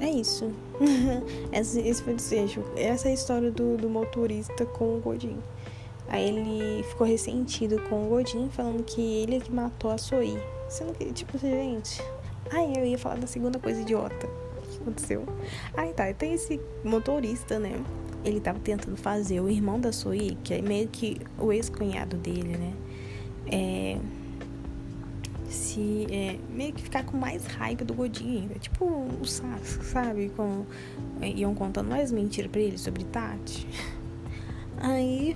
é 0.01 0.09
isso. 0.09 0.51
esse, 1.53 2.03
foi 2.03 2.13
o 2.13 2.15
desfecho. 2.15 2.63
Essa 2.75 3.07
é 3.07 3.11
a 3.11 3.13
história 3.13 3.51
do, 3.51 3.77
do 3.77 3.89
motorista 3.89 4.65
com 4.65 4.97
o 4.97 4.99
Godinho. 4.99 5.41
Aí 6.09 6.27
ele 6.27 6.83
ficou 6.83 7.07
ressentido 7.07 7.81
com 7.87 8.05
o 8.05 8.09
Godinho, 8.09 8.49
falando 8.49 8.83
que 8.83 9.01
ele 9.01 9.37
é 9.37 9.39
que 9.39 9.51
matou 9.51 9.91
a 9.91 9.97
Soí. 9.97 10.37
Sendo 10.71 10.93
que, 10.93 11.11
tipo, 11.11 11.37
gente. 11.37 12.01
Ai, 12.49 12.73
eu 12.77 12.85
ia 12.85 12.97
falar 12.97 13.17
da 13.17 13.27
segunda 13.27 13.59
coisa 13.59 13.81
idiota 13.81 14.27
que 14.71 14.81
aconteceu. 14.81 15.25
Ai, 15.75 15.91
tá. 15.93 16.11
Tem 16.13 16.33
esse 16.33 16.59
motorista, 16.83 17.59
né? 17.59 17.83
Ele 18.23 18.39
tava 18.39 18.57
tentando 18.59 18.95
fazer 18.95 19.41
o 19.41 19.49
irmão 19.49 19.79
da 19.79 19.91
Soí, 19.91 20.37
que 20.43 20.53
é 20.53 20.61
meio 20.61 20.87
que 20.87 21.19
o 21.37 21.51
ex-cunhado 21.51 22.15
dele, 22.15 22.57
né? 22.57 22.73
É 23.51 23.97
se 25.49 26.07
é, 26.09 26.39
meio 26.49 26.71
que 26.71 26.81
ficar 26.81 27.03
com 27.03 27.17
mais 27.17 27.45
raiva 27.45 27.83
do 27.83 27.93
Godinho 27.93 28.43
ainda. 28.43 28.57
Tipo 28.57 28.85
o 28.85 29.25
Sasuke, 29.25 29.85
sabe? 29.85 30.31
Com, 30.35 30.65
é, 31.19 31.27
iam 31.27 31.53
contando 31.53 31.89
mais 31.89 32.11
mentiras 32.11 32.49
pra 32.49 32.61
ele 32.61 32.77
sobre 32.77 33.03
Tati. 33.03 33.67
Aí. 34.79 35.35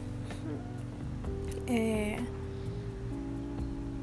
É, 1.68 2.20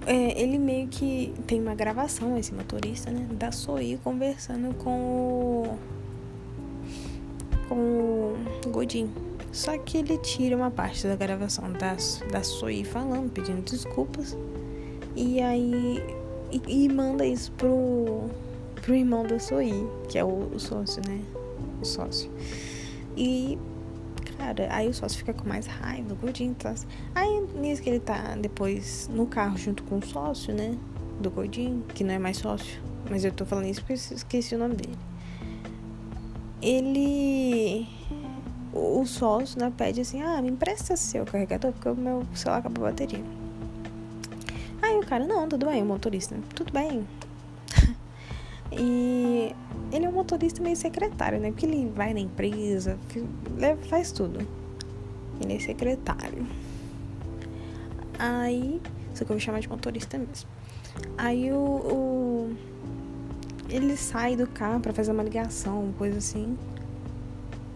é, 0.07 0.41
ele 0.41 0.59
meio 0.59 0.89
que 0.89 1.33
tem 1.47 1.61
uma 1.61 1.75
gravação, 1.75 2.37
esse 2.37 2.53
motorista, 2.53 3.11
né? 3.11 3.27
Da 3.33 3.53
Soí 3.53 3.99
conversando 4.03 4.75
com 4.77 4.91
o. 4.91 5.79
com 7.69 7.75
o 7.75 8.71
Godinho. 8.71 9.11
Só 9.53 9.77
que 9.79 9.99
ele 9.99 10.19
tira 10.19 10.57
uma 10.57 10.71
parte 10.71 11.07
da 11.07 11.15
gravação 11.15 11.71
da, 11.73 11.97
da 12.31 12.43
Soí 12.43 12.85
falando, 12.85 13.31
pedindo 13.31 13.63
desculpas. 13.63 14.37
E 15.15 15.41
aí. 15.41 16.03
E, 16.51 16.85
e, 16.85 16.89
manda 16.89 17.25
isso 17.25 17.51
pro, 17.53 18.29
pro 18.83 18.95
irmão 18.95 19.25
da 19.25 19.39
Soí, 19.39 19.89
que 20.09 20.19
é 20.19 20.25
o, 20.25 20.51
o 20.55 20.59
sócio, 20.59 21.01
né? 21.09 21.21
O 21.81 21.85
sócio. 21.85 22.31
E 23.17 23.59
cara. 24.43 24.69
Aí 24.71 24.89
o 24.89 24.95
sócio 24.95 25.19
fica 25.19 25.33
com 25.33 25.49
mais 25.49 25.67
raiva, 25.67 26.15
gordinho. 26.15 26.55
Tá? 26.55 26.75
Aí 27.15 27.41
nisso 27.55 27.81
que 27.81 27.89
ele 27.89 28.01
tá 28.01 28.35
depois 28.37 29.09
no 29.13 29.27
carro 29.27 29.57
junto 29.57 29.85
com 29.85 29.99
o 29.99 30.05
sócio, 30.05 30.53
né? 30.53 30.77
Do 31.21 31.31
gordinho, 31.31 31.85
que 31.95 32.03
não 32.03 32.15
é 32.15 32.19
mais 32.19 32.39
sócio. 32.39 32.83
Mas 33.09 33.25
eu 33.25 33.33
tô 33.33 33.45
falando 33.47 33.67
isso 33.67 33.81
porque 33.81 33.95
esqueci 33.95 34.55
o 34.55 34.59
nome 34.59 34.75
dele. 34.75 34.99
Ele. 36.61 37.87
O 38.73 39.05
sócio, 39.05 39.61
né, 39.61 39.73
pede 39.77 40.01
assim: 40.01 40.23
ah, 40.23 40.41
me 40.43 40.49
empresta 40.49 40.97
seu 40.97 41.25
carregador, 41.25 41.73
porque 41.73 41.89
o 41.89 41.95
meu 41.95 42.25
celular 42.35 42.59
acabou 42.59 42.87
a 42.87 42.91
bateria. 42.91 43.23
Aí 44.81 44.99
o 44.99 45.07
cara, 45.07 45.25
não, 45.25 45.49
tudo 45.49 45.67
bem, 45.67 45.83
o 45.83 45.87
motorista, 45.87 46.37
tudo 46.55 46.73
bem. 46.73 47.07
E 48.73 49.55
ele 49.93 50.07
é 50.07 50.09
um 50.09 50.13
motorista 50.13 50.63
meio 50.63 50.77
secretário, 50.77 51.39
né? 51.39 51.51
Porque 51.51 51.67
ele 51.67 51.91
vai 51.95 52.15
na 52.15 52.21
empresa, 52.21 52.99
faz 53.89 54.13
tudo. 54.13 54.47
Ele 55.41 55.55
é 55.55 55.59
secretário. 55.59 56.47
Aí, 58.19 58.81
só 59.15 59.25
que 59.25 59.33
eu 59.33 59.37
vou 59.37 59.41
chamar 59.41 59.61
de 59.61 59.69
motorista 59.69 60.17
mesmo. 60.19 60.49
Aí 61.17 61.53
o, 61.53 61.57
o 61.57 62.57
ele 63.69 63.97
sai 63.97 64.37
do 64.37 64.47
carro 64.47 64.81
para 64.81 64.93
fazer 64.93 65.13
uma 65.13 65.23
ligação, 65.23 65.93
coisa 65.97 66.19
assim. 66.19 66.57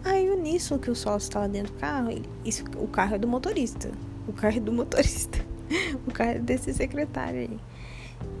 Aí 0.03 0.33
nisso 0.37 0.77
que 0.79 0.89
o 0.89 0.95
sócio 0.95 1.29
tá 1.31 1.39
lá 1.39 1.47
dentro 1.47 1.73
do 1.73 1.79
carro, 1.79 2.11
ele, 2.11 2.29
isso, 2.45 2.63
o 2.77 2.87
carro 2.87 3.15
é 3.15 3.17
do 3.17 3.27
motorista. 3.27 3.91
O 4.27 4.33
carro 4.33 4.57
é 4.57 4.59
do 4.59 4.71
motorista. 4.71 5.39
o 6.07 6.11
cara 6.11 6.39
desse 6.39 6.73
secretário 6.73 7.39
aí. 7.41 7.59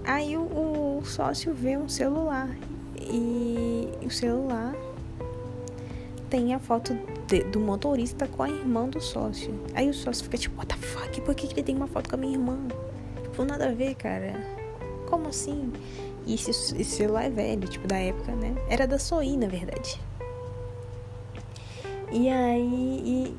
Aí 0.03 0.37
o, 0.37 0.99
o 0.99 1.05
sócio 1.05 1.53
vê 1.53 1.77
um 1.77 1.89
celular 1.89 2.49
e 2.99 3.89
o 4.05 4.09
celular 4.09 4.75
tem 6.29 6.53
a 6.53 6.59
foto 6.59 6.97
de, 7.27 7.43
do 7.43 7.59
motorista 7.59 8.27
com 8.27 8.43
a 8.43 8.49
irmã 8.49 8.87
do 8.87 9.01
sócio. 9.01 9.53
Aí 9.73 9.89
o 9.89 9.93
sócio 9.93 10.23
fica 10.23 10.37
tipo, 10.37 10.57
what 10.57 10.67
the 10.67 10.85
fuck? 10.85 11.21
Por 11.21 11.35
que, 11.35 11.47
que 11.47 11.53
ele 11.53 11.63
tem 11.63 11.75
uma 11.75 11.87
foto 11.87 12.09
com 12.09 12.15
a 12.15 12.19
minha 12.19 12.33
irmã? 12.33 12.57
Tipo, 13.23 13.43
nada 13.43 13.69
a 13.69 13.71
ver, 13.71 13.95
cara. 13.95 14.33
Como 15.09 15.27
assim? 15.27 15.71
E 16.25 16.35
esse, 16.35 16.51
esse 16.51 16.83
celular 16.85 17.25
é 17.25 17.29
velho, 17.29 17.67
tipo, 17.67 17.87
da 17.87 17.97
época, 17.97 18.33
né? 18.33 18.55
Era 18.69 18.85
da 18.85 18.99
Soí, 18.99 19.37
na 19.37 19.47
verdade. 19.47 19.99
E 22.11 22.29
aí 22.29 23.01
e 23.05 23.37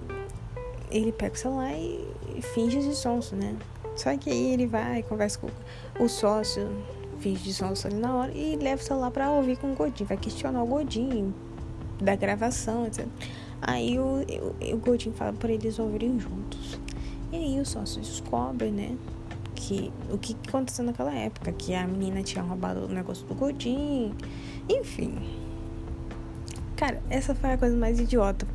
ele 0.90 1.12
pega 1.12 1.35
o 1.35 1.38
celular 1.38 1.73
e 1.73 2.42
finge 2.54 2.80
de 2.80 2.95
sonso, 2.95 3.37
né? 3.37 3.57
Só 3.98 4.16
que 4.16 4.30
aí 4.30 4.52
ele 4.52 4.66
vai, 4.68 5.02
conversa 5.02 5.40
com 5.40 5.48
o 6.02 6.08
sócio, 6.08 6.70
finge 7.18 7.42
de 7.42 7.52
sonso 7.52 7.88
ali 7.88 7.96
na 7.96 8.14
hora 8.14 8.32
e 8.32 8.54
leva 8.54 8.80
o 8.80 8.84
celular 8.84 9.10
pra 9.10 9.28
ouvir 9.32 9.58
com 9.58 9.72
o 9.72 9.74
Godinho. 9.74 10.08
Vai 10.08 10.16
questionar 10.16 10.62
o 10.62 10.66
Godinho 10.66 11.34
da 12.00 12.14
gravação, 12.14 12.86
etc. 12.86 13.04
Aí 13.60 13.98
o, 13.98 14.24
o, 14.62 14.74
o 14.74 14.76
Godinho 14.78 15.12
fala 15.16 15.32
pra 15.32 15.52
eles 15.52 15.80
ouvirem 15.80 16.18
juntos. 16.20 16.78
E 17.32 17.36
aí 17.36 17.60
o 17.60 17.66
sócio 17.66 18.00
descobre, 18.00 18.70
né? 18.70 18.96
Que, 19.56 19.92
o 20.12 20.16
que 20.16 20.36
aconteceu 20.46 20.84
naquela 20.84 21.12
época, 21.12 21.50
que 21.50 21.74
a 21.74 21.84
menina 21.84 22.22
tinha 22.22 22.44
roubado 22.44 22.84
o 22.84 22.88
negócio 22.88 23.26
do 23.26 23.34
Godinho. 23.34 24.14
Enfim. 24.68 25.18
Cara, 26.76 27.02
essa 27.10 27.34
foi 27.34 27.50
a 27.50 27.58
coisa 27.58 27.76
mais 27.76 27.98
idiota 27.98 28.46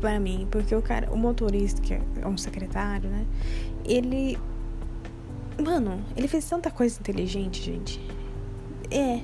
para 0.00 0.18
mim, 0.18 0.48
porque 0.50 0.74
o 0.74 0.80
cara, 0.80 1.12
o 1.12 1.18
motorista, 1.18 1.82
que 1.82 1.92
é 1.92 2.26
um 2.26 2.38
secretário, 2.38 3.10
né? 3.10 3.26
Ele 3.84 4.38
Mano, 5.60 6.04
ele 6.16 6.28
fez 6.28 6.48
tanta 6.48 6.70
coisa 6.70 6.98
inteligente, 7.00 7.62
gente. 7.62 8.00
É. 8.90 9.20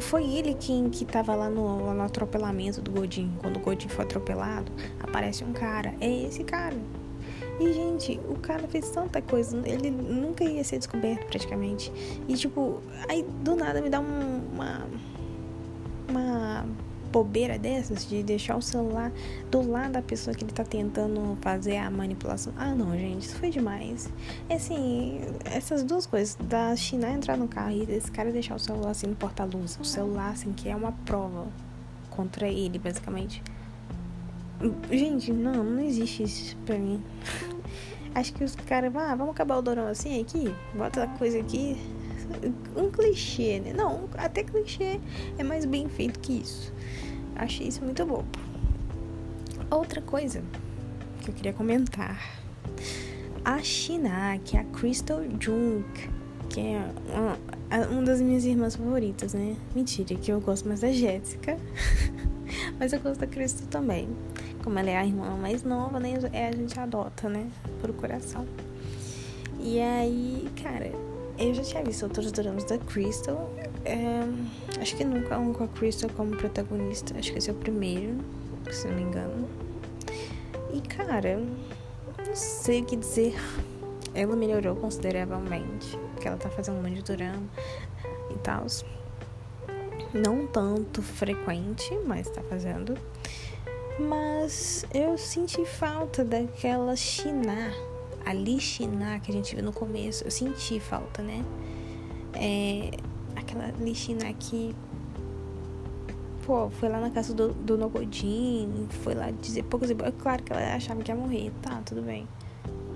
Foi 0.00 0.24
ele 0.24 0.54
quem 0.54 0.88
que 0.88 1.04
tava 1.04 1.34
lá 1.34 1.50
no, 1.50 1.92
no 1.94 2.02
atropelamento 2.02 2.80
do 2.80 2.90
Godin. 2.90 3.32
Quando 3.38 3.56
o 3.56 3.60
Godin 3.60 3.88
foi 3.88 4.04
atropelado, 4.04 4.70
aparece 5.00 5.44
um 5.44 5.52
cara. 5.52 5.94
É 6.00 6.26
esse 6.26 6.44
cara. 6.44 6.76
E, 7.58 7.72
gente, 7.72 8.20
o 8.28 8.36
cara 8.36 8.68
fez 8.68 8.90
tanta 8.90 9.22
coisa, 9.22 9.56
ele 9.66 9.90
nunca 9.90 10.44
ia 10.44 10.62
ser 10.62 10.78
descoberto 10.78 11.26
praticamente. 11.26 11.90
E, 12.28 12.34
tipo, 12.34 12.82
aí 13.08 13.22
do 13.42 13.56
nada 13.56 13.80
me 13.80 13.88
dá 13.88 14.00
um, 14.00 14.42
uma. 14.52 14.86
Uma 16.08 16.66
bobeira 17.06 17.58
dessas 17.58 18.06
de 18.06 18.22
deixar 18.22 18.56
o 18.56 18.62
celular 18.62 19.12
do 19.50 19.68
lado 19.68 19.92
da 19.92 20.02
pessoa 20.02 20.34
que 20.34 20.44
ele 20.44 20.52
tá 20.52 20.64
tentando 20.64 21.36
fazer 21.40 21.76
a 21.78 21.90
manipulação. 21.90 22.52
Ah, 22.56 22.74
não, 22.74 22.92
gente, 22.92 23.22
isso 23.22 23.36
foi 23.36 23.50
demais. 23.50 24.10
É 24.48 24.54
assim, 24.54 25.20
essas 25.44 25.82
duas 25.82 26.06
coisas, 26.06 26.36
da 26.36 26.74
China 26.76 27.10
entrar 27.10 27.36
no 27.36 27.48
carro 27.48 27.72
e 27.72 27.86
desse 27.86 28.10
cara 28.10 28.30
deixar 28.30 28.56
o 28.56 28.58
celular 28.58 28.90
assim 28.90 29.06
no 29.06 29.16
porta-luz, 29.16 29.78
o 29.80 29.84
celular 29.84 30.30
assim 30.30 30.52
que 30.52 30.68
é 30.68 30.76
uma 30.76 30.92
prova 30.92 31.46
contra 32.10 32.48
ele, 32.48 32.78
basicamente. 32.78 33.42
Gente, 34.90 35.32
não, 35.32 35.62
não 35.62 35.82
existe 35.82 36.22
isso 36.22 36.56
pra 36.64 36.78
mim. 36.78 37.02
Acho 38.14 38.32
que 38.32 38.42
os 38.42 38.56
caras, 38.56 38.94
ah, 38.96 39.14
vamos 39.14 39.34
acabar 39.34 39.58
o 39.58 39.62
dorão 39.62 39.88
assim 39.88 40.20
aqui, 40.22 40.54
bota 40.74 41.04
a 41.04 41.06
coisa 41.06 41.38
aqui. 41.38 41.76
Um 42.76 42.90
clichê, 42.90 43.60
né? 43.60 43.72
Não, 43.72 44.08
até 44.16 44.42
clichê 44.42 45.00
é 45.38 45.42
mais 45.42 45.64
bem 45.64 45.88
feito 45.88 46.18
que 46.20 46.34
isso. 46.34 46.72
Achei 47.34 47.68
isso 47.68 47.84
muito 47.84 48.04
bobo. 48.04 48.26
Outra 49.70 50.00
coisa 50.00 50.42
que 51.22 51.30
eu 51.30 51.34
queria 51.34 51.52
comentar. 51.52 52.18
A 53.44 53.62
China, 53.62 54.38
que 54.44 54.56
é 54.56 54.60
a 54.60 54.64
Crystal 54.64 55.20
Junk, 55.40 56.10
que 56.48 56.60
é 56.60 56.80
uma, 57.14 57.86
uma 57.88 58.02
das 58.02 58.20
minhas 58.20 58.44
irmãs 58.44 58.76
favoritas, 58.76 59.34
né? 59.34 59.56
Mentira, 59.74 60.14
que 60.14 60.32
eu 60.32 60.40
gosto 60.40 60.66
mais 60.66 60.80
da 60.80 60.90
Jéssica. 60.90 61.56
Mas 62.78 62.92
eu 62.92 63.00
gosto 63.00 63.20
da 63.20 63.26
Crystal 63.26 63.66
também. 63.68 64.08
Como 64.62 64.78
ela 64.78 64.90
é 64.90 64.96
a 64.96 65.06
irmã 65.06 65.36
mais 65.36 65.62
nova, 65.62 66.00
né? 66.00 66.14
É, 66.32 66.48
a 66.48 66.52
gente 66.52 66.78
adota, 66.78 67.28
né? 67.28 67.48
Por 67.80 67.92
coração. 67.92 68.46
E 69.60 69.80
aí, 69.80 70.48
cara, 70.62 70.92
eu 71.38 71.54
já 71.54 71.62
tinha 71.62 71.84
visto 71.84 72.02
outros 72.02 72.32
dramas 72.32 72.64
da 72.64 72.78
Crystal. 72.78 73.50
É, 73.84 74.80
acho 74.80 74.96
que 74.96 75.04
nunca 75.04 75.38
um 75.38 75.52
com 75.52 75.64
a 75.64 75.68
Crystal 75.68 76.10
como 76.16 76.36
protagonista. 76.36 77.14
Acho 77.18 77.32
que 77.32 77.38
esse 77.38 77.50
é 77.50 77.52
o 77.52 77.56
primeiro, 77.56 78.16
se 78.70 78.88
não 78.88 78.94
me 78.94 79.02
engano. 79.02 79.48
E 80.72 80.80
cara, 80.80 81.38
não 81.38 82.34
sei 82.34 82.80
o 82.80 82.84
que 82.84 82.96
dizer. 82.96 83.34
Ela 84.14 84.34
melhorou 84.34 84.76
consideravelmente. 84.76 85.96
Porque 86.14 86.26
ela 86.26 86.38
tá 86.38 86.48
fazendo 86.48 86.78
um 86.78 86.82
monte 86.82 87.02
de 87.02 87.16
drama 87.16 87.46
e 88.30 88.38
tal. 88.38 88.66
Não 90.14 90.46
tanto 90.46 91.02
frequente, 91.02 91.94
mas 92.06 92.30
tá 92.30 92.42
fazendo. 92.42 92.96
Mas 93.98 94.86
eu 94.92 95.16
senti 95.18 95.64
falta 95.64 96.24
daquela 96.24 96.96
China 96.96 97.72
a 98.26 98.32
lixina 98.32 99.20
que 99.20 99.30
a 99.30 99.34
gente 99.34 99.54
viu 99.54 99.64
no 99.64 99.72
começo, 99.72 100.24
eu 100.24 100.30
senti 100.32 100.80
falta, 100.80 101.22
né? 101.22 101.44
É, 102.34 102.90
aquela 103.36 103.70
lixina 103.80 104.32
que, 104.32 104.74
pô, 106.44 106.68
foi 106.68 106.88
lá 106.88 107.00
na 107.00 107.10
casa 107.10 107.32
do, 107.32 107.54
do 107.54 107.78
Nogodin, 107.78 108.88
foi 109.04 109.14
lá 109.14 109.30
dizer 109.30 109.62
poucos. 109.62 109.90
É 109.90 109.94
claro 110.18 110.42
que 110.42 110.52
ela 110.52 110.74
achava 110.74 111.00
que 111.04 111.12
ia 111.12 111.14
morrer, 111.14 111.52
tá, 111.62 111.80
tudo 111.86 112.02
bem. 112.02 112.26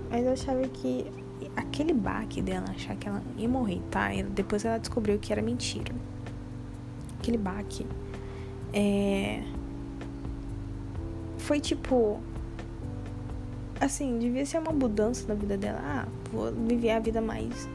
Mas 0.09 0.25
eu 0.25 0.33
achava 0.33 0.67
que 0.67 1.09
aquele 1.55 1.93
baque 1.93 2.41
dela, 2.41 2.65
achar 2.69 2.97
que 2.97 3.07
ela 3.07 3.23
ia 3.37 3.47
morrer, 3.47 3.81
tá? 3.89 4.13
E 4.13 4.23
depois 4.23 4.65
ela 4.65 4.77
descobriu 4.77 5.17
que 5.17 5.31
era 5.31 5.41
mentira. 5.41 5.95
Aquele 7.19 7.37
baque. 7.37 7.87
É. 8.73 9.41
Foi 11.37 11.61
tipo 11.61 12.19
assim, 13.81 14.19
devia 14.19 14.45
ser 14.45 14.59
uma 14.59 14.71
mudança 14.71 15.27
na 15.27 15.33
vida 15.33 15.57
dela. 15.57 15.79
Ah, 15.83 16.07
vou 16.31 16.51
viver 16.51 16.91
a 16.91 16.99
vida 16.99 17.19
mais. 17.19 17.67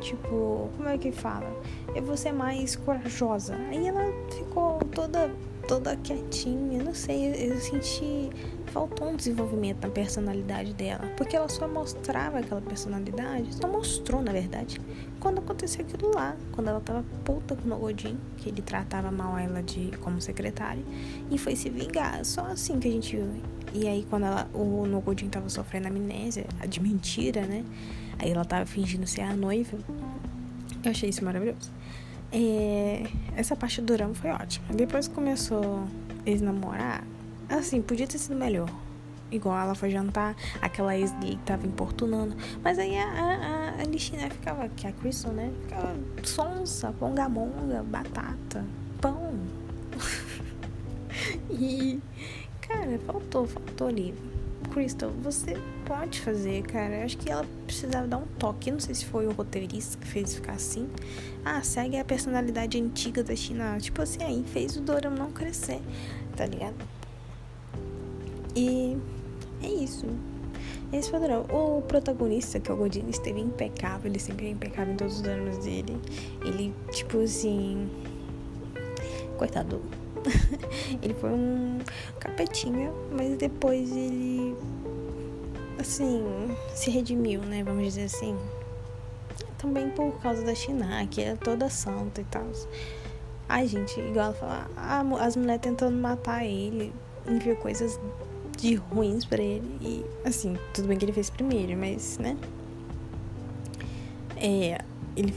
Tipo, 0.00 0.70
como 0.76 0.88
é 0.88 0.96
que 0.96 1.12
fala? 1.12 1.54
Eu 1.94 2.02
vou 2.02 2.16
ser 2.16 2.32
mais 2.32 2.74
corajosa. 2.74 3.54
Aí 3.68 3.86
ela 3.86 4.02
ficou 4.30 4.78
toda 4.94 5.30
toda 5.70 5.94
quietinha, 5.94 6.82
não 6.82 6.92
sei, 6.92 7.32
eu 7.48 7.60
senti 7.60 8.28
faltou 8.72 9.08
um 9.08 9.14
desenvolvimento 9.14 9.86
na 9.86 9.88
personalidade 9.88 10.74
dela, 10.74 11.06
porque 11.16 11.36
ela 11.36 11.48
só 11.48 11.68
mostrava 11.68 12.40
aquela 12.40 12.60
personalidade, 12.60 13.54
só 13.54 13.68
mostrou 13.68 14.20
na 14.20 14.32
verdade, 14.32 14.80
quando 15.20 15.38
aconteceu 15.38 15.84
aquilo 15.84 16.12
lá, 16.12 16.36
quando 16.50 16.66
ela 16.66 16.80
tava 16.80 17.04
puta 17.24 17.54
com 17.54 17.70
o 17.70 17.78
Godin, 17.78 18.18
que 18.38 18.48
ele 18.48 18.60
tratava 18.62 19.12
mal 19.12 19.38
ela 19.38 19.62
de 19.62 19.92
como 20.00 20.20
secretária, 20.20 20.82
e 21.30 21.38
foi 21.38 21.54
se 21.54 21.70
vingar, 21.70 22.24
só 22.24 22.40
assim 22.46 22.80
que 22.80 22.88
a 22.88 22.90
gente 22.90 23.14
viu. 23.14 23.30
E 23.72 23.86
aí 23.86 24.04
quando 24.10 24.26
ela, 24.26 24.50
o 24.52 24.84
Nogodin 24.86 25.28
tava 25.28 25.48
sofrendo 25.48 25.86
amnésia, 25.86 26.46
de 26.68 26.82
mentira, 26.82 27.42
né? 27.46 27.64
Aí 28.18 28.32
ela 28.32 28.44
tava 28.44 28.66
fingindo 28.66 29.06
ser 29.06 29.20
a 29.20 29.36
noiva. 29.36 29.78
Eu 30.82 30.90
achei 30.90 31.10
isso 31.10 31.24
maravilhoso. 31.24 31.70
Essa 33.36 33.56
parte 33.56 33.80
do 33.80 33.92
drama 33.92 34.14
foi 34.14 34.30
ótima. 34.30 34.66
Depois 34.74 35.08
que 35.08 35.14
começou 35.14 35.84
eles 36.24 36.40
namorar, 36.40 37.04
assim, 37.48 37.80
podia 37.80 38.06
ter 38.06 38.18
sido 38.18 38.36
melhor. 38.36 38.68
Igual 39.30 39.56
ela 39.56 39.74
foi 39.74 39.90
jantar, 39.90 40.34
aquela 40.60 40.96
ex 40.96 41.12
dele 41.12 41.38
tava 41.46 41.66
importunando. 41.66 42.36
Mas 42.62 42.78
aí 42.78 42.98
a, 42.98 43.06
a, 43.06 43.82
a 43.82 44.30
ficava, 44.30 44.68
que 44.68 44.86
a 44.86 44.92
Crystal, 44.92 45.32
né? 45.32 45.52
Ficava 45.62 45.94
sonsa, 46.24 46.92
pongamonga, 46.98 47.82
batata, 47.84 48.64
pão. 49.00 49.34
e 51.48 52.00
Cara, 52.70 53.00
faltou, 53.00 53.46
faltou 53.48 53.88
ali. 53.88 54.14
Crystal, 54.70 55.10
você 55.20 55.56
pode 55.84 56.20
fazer, 56.20 56.62
cara. 56.62 56.96
Eu 56.98 57.04
acho 57.04 57.18
que 57.18 57.30
ela 57.30 57.44
precisava 57.66 58.06
dar 58.06 58.18
um 58.18 58.26
toque. 58.38 58.70
Não 58.70 58.80
sei 58.80 58.94
se 58.94 59.04
foi 59.04 59.26
o 59.26 59.32
roteirista 59.32 59.98
que 59.98 60.06
fez 60.06 60.34
ficar 60.34 60.52
assim. 60.52 60.88
Ah, 61.44 61.62
segue 61.62 61.98
a 61.98 62.04
personalidade 62.04 62.80
antiga 62.80 63.22
da 63.22 63.34
China. 63.34 63.76
Tipo 63.80 64.02
assim, 64.02 64.22
aí 64.22 64.44
fez 64.52 64.76
o 64.76 64.80
Dorama 64.80 65.16
não 65.16 65.32
crescer, 65.32 65.80
tá 66.36 66.46
ligado? 66.46 66.76
E 68.54 68.96
é 69.62 69.68
isso. 69.68 70.06
Esse 70.92 71.10
foi 71.10 71.20
o. 71.20 71.78
O 71.78 71.82
protagonista, 71.82 72.58
que 72.58 72.70
é 72.70 72.74
o 72.74 72.76
Godin, 72.76 73.08
esteve 73.08 73.40
impecável. 73.40 74.10
Ele 74.10 74.18
sempre 74.18 74.46
é 74.46 74.50
impecável 74.50 74.94
em 74.94 74.96
todos 74.96 75.16
os 75.16 75.22
dramas 75.22 75.58
dele. 75.58 75.96
Ele, 76.44 76.74
tipo 76.92 77.20
assim. 77.20 77.88
Coitado 79.36 79.80
ele 81.02 81.14
foi 81.14 81.30
um 81.30 81.78
capetinha, 82.18 82.92
mas 83.12 83.36
depois 83.36 83.90
ele 83.90 84.56
assim, 85.80 86.22
se 86.74 86.90
redimiu, 86.90 87.40
né? 87.42 87.62
Vamos 87.64 87.84
dizer 87.84 88.04
assim. 88.04 88.36
Também 89.58 89.90
por 89.90 90.12
causa 90.20 90.42
da 90.42 90.54
China, 90.54 91.06
que 91.06 91.20
é 91.22 91.36
toda 91.36 91.68
santa 91.68 92.20
e 92.20 92.24
tal. 92.24 92.46
Ai, 93.48 93.66
gente, 93.66 93.98
igual 94.00 94.26
ela 94.26 94.34
fala, 94.34 94.70
ah, 94.76 95.02
as 95.20 95.36
mulheres 95.36 95.60
tentando 95.60 95.96
matar 95.96 96.44
ele, 96.44 96.92
enviou 97.26 97.56
coisas 97.56 97.98
de 98.56 98.74
ruins 98.76 99.24
para 99.24 99.42
ele. 99.42 99.76
E, 99.80 100.04
assim, 100.24 100.56
tudo 100.72 100.88
bem 100.88 100.96
que 100.96 101.04
ele 101.04 101.12
fez 101.12 101.28
primeiro, 101.28 101.76
mas, 101.76 102.16
né? 102.18 102.36
É, 104.36 104.78
ele, 105.16 105.34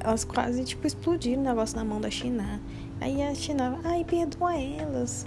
elas 0.00 0.24
quase, 0.24 0.64
tipo, 0.64 0.86
explodiram 0.86 1.42
o 1.42 1.44
negócio 1.44 1.76
na 1.76 1.84
mão 1.84 2.00
da 2.00 2.10
China. 2.10 2.60
Aí 3.00 3.22
a 3.22 3.34
China, 3.34 3.78
ai, 3.84 4.04
perdoa 4.04 4.54
elas. 4.56 5.26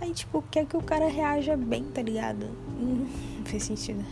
Aí, 0.00 0.12
tipo, 0.12 0.42
quer 0.50 0.66
que 0.66 0.76
o 0.76 0.82
cara 0.82 1.08
reaja 1.08 1.56
bem, 1.56 1.84
tá 1.84 2.02
ligado? 2.02 2.46
Hum, 2.78 3.06
não 3.38 3.44
fez 3.46 3.64
sentido. 3.64 4.04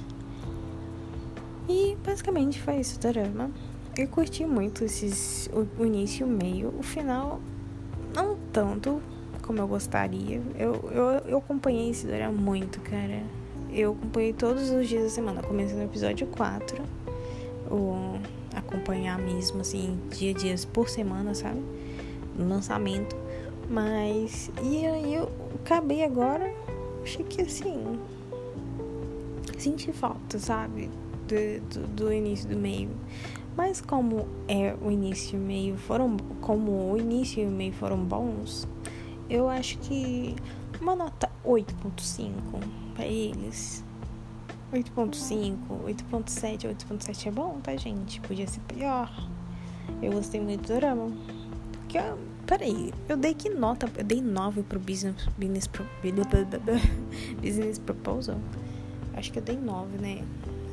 E 1.68 1.96
basicamente 2.04 2.60
foi 2.60 2.76
isso, 2.76 2.98
drama. 2.98 3.50
Eu 3.96 4.08
curti 4.08 4.44
muito 4.44 4.84
esses, 4.84 5.48
o, 5.52 5.82
o 5.82 5.86
início 5.86 6.26
e 6.26 6.30
o 6.30 6.32
meio. 6.32 6.74
O 6.78 6.82
final, 6.82 7.40
não 8.14 8.36
tanto 8.52 9.00
como 9.42 9.58
eu 9.60 9.68
gostaria. 9.68 10.42
Eu, 10.56 10.74
eu, 10.90 11.04
eu 11.26 11.38
acompanhei 11.38 11.90
esse 11.90 12.06
drama 12.06 12.32
muito, 12.32 12.80
cara. 12.80 13.22
Eu 13.70 13.92
acompanhei 13.92 14.32
todos 14.32 14.70
os 14.70 14.88
dias 14.88 15.04
da 15.04 15.10
semana. 15.10 15.42
Comecei 15.42 15.76
no 15.76 15.84
episódio 15.84 16.26
4. 16.26 16.82
O 17.70 18.18
acompanhar 18.54 19.18
mesmo, 19.18 19.60
assim, 19.60 19.98
dia 20.10 20.30
a 20.30 20.34
dias 20.34 20.64
por 20.64 20.88
semana, 20.88 21.34
sabe? 21.34 21.60
Lançamento. 22.38 23.16
Mas. 23.68 24.50
E 24.62 24.86
aí 24.86 25.14
eu 25.14 25.30
acabei 25.62 26.04
agora. 26.04 26.52
Achei 27.02 27.24
que 27.24 27.42
assim. 27.42 27.98
Senti 29.58 29.92
falta, 29.92 30.38
sabe? 30.38 30.90
Do, 31.28 31.80
do, 31.80 31.86
do 31.88 32.12
início 32.12 32.48
do 32.48 32.56
meio. 32.56 32.90
Mas 33.56 33.80
como 33.80 34.26
é 34.48 34.74
o 34.82 34.90
início 34.90 35.36
e 35.36 35.38
o 35.38 35.42
meio 35.42 35.76
foram. 35.76 36.16
Como 36.40 36.92
o 36.92 36.98
início 36.98 37.42
e 37.42 37.46
o 37.46 37.50
meio 37.50 37.72
foram 37.72 37.98
bons, 37.98 38.66
eu 39.30 39.48
acho 39.48 39.78
que 39.78 40.34
uma 40.80 40.94
nota 40.94 41.30
8.5 41.44 42.32
para 42.94 43.06
eles. 43.06 43.84
8.5, 44.72 45.56
8.7, 45.86 46.74
8.7 46.74 47.26
é 47.26 47.30
bom, 47.30 47.60
tá, 47.62 47.76
gente? 47.76 48.20
Podia 48.20 48.46
ser 48.46 48.60
pior. 48.60 49.08
Eu 50.02 50.12
gostei 50.12 50.40
muito 50.40 50.66
do 50.66 50.74
drama. 50.74 51.12
Que 51.94 51.98
eu, 51.98 52.18
peraí, 52.44 52.92
eu 53.08 53.16
dei 53.16 53.34
que 53.34 53.48
nota? 53.48 53.88
Eu 53.96 54.02
dei 54.02 54.20
9 54.20 54.64
pro 54.64 54.80
Business, 54.80 55.28
business, 55.38 55.68
pro, 55.68 55.86
business 57.40 57.78
Proposal? 57.78 58.40
Acho 59.12 59.32
que 59.32 59.38
eu 59.38 59.42
dei 59.44 59.56
9, 59.56 59.98
né? 59.98 60.24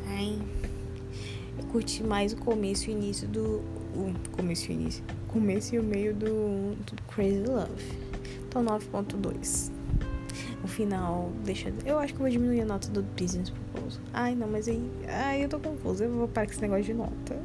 Ai. 0.07 0.41
Eu 1.60 1.65
curti 1.65 2.03
mais 2.03 2.34
o 2.34 2.38
começo 2.38 2.89
e 2.89 2.93
o 2.95 2.97
início 2.97 3.27
do. 3.27 3.62
O 3.93 4.15
começo 4.31 4.71
e 4.71 4.73
o 4.73 4.79
início. 4.79 5.03
Começo 5.27 5.75
e 5.75 5.77
o 5.77 5.84
meio 5.84 6.15
do, 6.15 6.75
do 6.88 7.03
Crazy 7.03 7.43
Love. 7.43 7.69
Então 8.47 8.65
9.2. 8.65 9.71
O 10.63 10.67
final 10.67 11.31
deixa. 11.45 11.71
Eu 11.86 11.99
acho 11.99 12.15
que 12.15 12.19
eu 12.19 12.23
vou 12.23 12.31
diminuir 12.31 12.62
a 12.62 12.65
nota 12.65 12.88
do 12.88 13.03
Business 13.03 13.51
Proposal. 13.51 14.01
Ai, 14.12 14.34
não, 14.34 14.47
mas 14.47 14.67
aí. 14.67 14.89
Ai, 15.07 15.43
eu 15.43 15.49
tô 15.49 15.60
confusa. 15.60 16.03
Eu 16.03 16.13
vou 16.13 16.27
parar 16.27 16.47
com 16.47 16.53
esse 16.53 16.62
negócio 16.63 16.84
de 16.84 16.95
nota. 16.95 17.39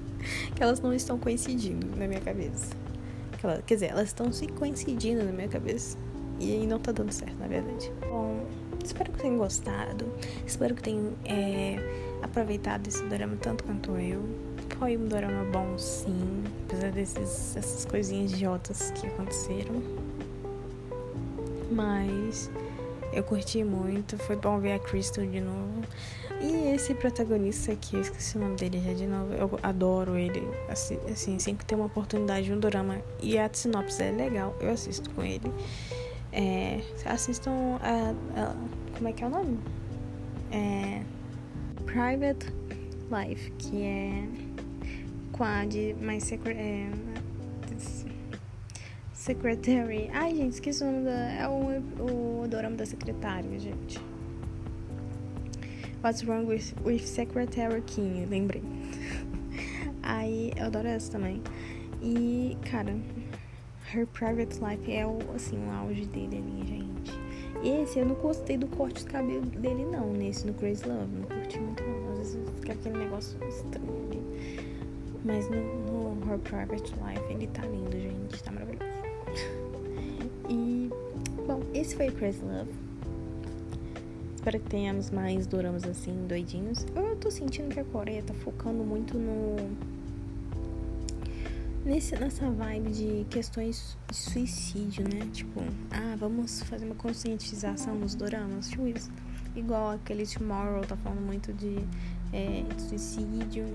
que 0.56 0.62
elas 0.62 0.80
não 0.80 0.94
estão 0.94 1.18
coincidindo 1.18 1.94
na 1.94 2.08
minha 2.08 2.22
cabeça. 2.22 2.87
Quer 3.66 3.74
dizer, 3.74 3.90
elas 3.90 4.08
estão 4.08 4.32
se 4.32 4.46
coincidindo 4.48 5.24
na 5.24 5.32
minha 5.32 5.48
cabeça. 5.48 5.96
E 6.40 6.66
não 6.66 6.78
tá 6.78 6.92
dando 6.92 7.12
certo, 7.12 7.36
na 7.38 7.48
verdade. 7.48 7.92
Bom, 8.08 8.44
espero 8.84 9.12
que 9.12 9.18
tenham 9.18 9.38
gostado. 9.38 10.06
Espero 10.46 10.74
que 10.74 10.82
tenham 10.82 11.12
é, 11.24 11.76
aproveitado 12.22 12.86
esse 12.86 13.02
drama 13.06 13.36
tanto 13.40 13.64
quanto 13.64 13.96
eu. 13.96 14.22
Foi 14.78 14.96
um 14.96 15.06
drama 15.06 15.44
bom, 15.50 15.76
sim. 15.76 16.44
Apesar 16.66 16.92
dessas 16.92 17.84
coisinhas 17.86 18.32
idiotas 18.32 18.92
que 18.92 19.06
aconteceram. 19.08 19.82
Mas 21.72 22.48
eu 23.12 23.22
curti 23.22 23.64
muito. 23.64 24.16
Foi 24.18 24.36
bom 24.36 24.58
ver 24.58 24.72
a 24.72 24.78
Crystal 24.78 25.26
de 25.26 25.40
novo. 25.40 25.82
E 26.40 26.74
esse 26.74 26.94
protagonista 26.94 27.72
aqui, 27.72 27.96
eu 27.96 28.00
esqueci 28.00 28.36
o 28.36 28.40
nome 28.40 28.56
dele 28.56 28.80
já 28.84 28.92
de 28.92 29.06
novo. 29.06 29.32
Eu 29.34 29.58
adoro 29.62 30.16
ele. 30.16 30.42
Assim, 30.68 30.98
assim 31.10 31.38
sempre 31.38 31.66
tem 31.66 31.76
uma 31.76 31.86
oportunidade 31.86 32.50
no 32.50 32.60
drama 32.60 33.00
e 33.20 33.38
a 33.38 33.50
sinopse 33.52 34.02
é 34.02 34.10
legal, 34.10 34.56
eu 34.60 34.70
assisto 34.70 35.10
com 35.10 35.22
ele. 35.22 35.52
É, 36.32 36.80
assistam 37.06 37.78
a, 37.80 38.14
a, 38.40 38.54
Como 38.96 39.08
é 39.08 39.12
que 39.12 39.24
é 39.24 39.26
o 39.26 39.30
nome? 39.30 39.58
É, 40.52 41.02
Private 41.86 42.52
Life, 43.10 43.50
que 43.52 43.82
é 43.82 44.28
com 45.32 45.44
a 45.44 45.64
de 45.64 45.94
é, 46.46 46.90
Secretary. 49.28 50.08
Ai, 50.14 50.34
gente, 50.34 50.54
esqueci 50.54 50.82
o 50.82 50.86
nome 50.86 51.04
da. 51.04 51.10
É 51.10 51.46
o, 51.46 52.42
o 52.42 52.48
dorama 52.48 52.76
da 52.76 52.86
secretária, 52.86 53.58
gente. 53.58 54.00
What's 56.02 56.22
Wrong 56.26 56.46
with, 56.46 56.72
with 56.82 57.00
Secretary 57.00 57.82
King, 57.82 58.24
lembrei. 58.24 58.62
Aí 60.02 60.50
eu 60.56 60.64
adoro 60.64 60.88
essa 60.88 61.12
também. 61.12 61.42
E, 62.00 62.56
cara, 62.70 62.96
Her 63.92 64.06
Private 64.06 64.60
Life 64.64 64.90
é 64.90 65.06
o, 65.06 65.18
assim, 65.36 65.58
o 65.58 65.70
auge 65.72 66.06
dele 66.06 66.38
ali, 66.38 66.66
gente. 66.66 67.12
Esse 67.62 67.98
eu 67.98 68.06
não 68.06 68.14
gostei 68.14 68.56
do 68.56 68.66
corte 68.68 69.04
de 69.04 69.10
cabelo 69.10 69.42
dele, 69.42 69.84
não, 69.84 70.10
nesse 70.10 70.46
no 70.46 70.54
Crazy 70.54 70.88
Love. 70.88 71.14
Não 71.14 71.24
curti 71.24 71.60
muito, 71.60 71.82
não. 71.82 72.12
Às 72.12 72.18
vezes 72.18 72.50
fica 72.60 72.72
aquele 72.72 72.96
negócio 72.96 73.38
estranho 73.46 74.06
ali. 74.10 74.22
Mas 75.22 75.50
no, 75.50 76.14
no 76.14 76.32
Her 76.32 76.38
Private 76.38 76.94
Life 76.94 77.30
ele 77.30 77.46
tá 77.48 77.66
lindo, 77.66 77.92
gente. 77.92 78.42
Tá 78.42 78.52
maravilhoso. 78.52 78.77
Esse 81.74 81.96
foi 81.96 82.10
Crazy 82.10 82.40
Love. 82.42 82.72
Espero 84.34 84.60
que 84.60 84.70
tenhamos 84.70 85.10
mais 85.10 85.46
doramas 85.46 85.84
assim, 85.84 86.26
doidinhos. 86.26 86.86
Eu 86.96 87.16
tô 87.16 87.30
sentindo 87.30 87.68
que 87.68 87.80
a 87.80 87.84
Coreia 87.84 88.22
tá 88.22 88.32
focando 88.32 88.82
muito 88.82 89.18
no 89.18 89.56
nesse, 91.84 92.16
nessa 92.16 92.50
vibe 92.50 92.90
de 92.90 93.26
questões 93.30 93.96
de 94.08 94.16
suicídio, 94.16 95.04
né? 95.04 95.28
Tipo, 95.32 95.60
ah, 95.90 96.16
vamos 96.18 96.62
fazer 96.62 96.86
uma 96.86 96.94
conscientização 96.94 97.94
nos 97.94 98.14
doramas, 98.14 98.68
tipo 98.70 98.86
isso. 98.86 99.10
Igual 99.54 99.92
aquele 99.92 100.26
Tomorrow 100.26 100.82
tá 100.86 100.96
falando 100.96 101.20
muito 101.20 101.52
de, 101.52 101.76
é, 102.32 102.62
de 102.74 102.82
suicídio. 102.82 103.66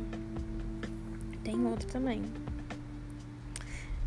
Tem 1.43 1.65
outro 1.65 1.87
também. 1.89 2.23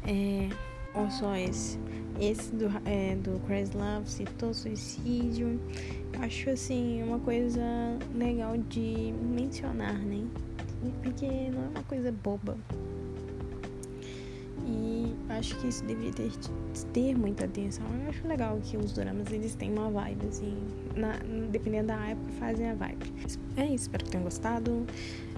É, 0.05 0.49
ou 0.97 1.11
só 1.11 1.37
esse. 1.37 1.79
Esse 2.19 2.51
do, 2.55 2.67
é, 2.87 3.15
do 3.17 3.39
Crazy 3.47 3.77
Love 3.77 4.09
citou 4.09 4.55
suicídio. 4.55 5.61
Acho 6.21 6.51
assim 6.51 7.03
uma 7.03 7.19
coisa 7.19 7.61
legal 8.15 8.57
de 8.57 9.13
mencionar, 9.23 9.99
né? 9.99 10.25
Porque 11.03 11.27
não 11.51 11.65
é 11.65 11.69
uma 11.69 11.83
coisa 11.83 12.11
boba. 12.11 12.57
E 14.67 15.15
acho 15.29 15.57
que 15.61 15.69
isso 15.69 15.85
deveria 15.85 16.13
ter, 16.13 16.33
ter 16.93 17.15
muita 17.17 17.45
atenção. 17.45 17.87
Eu 18.03 18.09
acho 18.09 18.27
legal 18.27 18.59
que 18.63 18.77
os 18.77 18.93
dramas 18.93 19.31
eles 19.31 19.55
têm 19.55 19.71
uma 19.73 19.91
vibe, 19.91 20.27
assim. 20.27 20.57
Na, 20.97 21.19
dependendo 21.51 21.89
da 21.89 22.07
época, 22.07 22.33
fazem 22.41 22.71
a 22.71 22.75
vibe. 22.75 23.13
É 23.57 23.67
isso, 23.67 23.85
espero 23.85 24.05
que 24.05 24.11
tenham 24.11 24.25
gostado. 24.25 24.87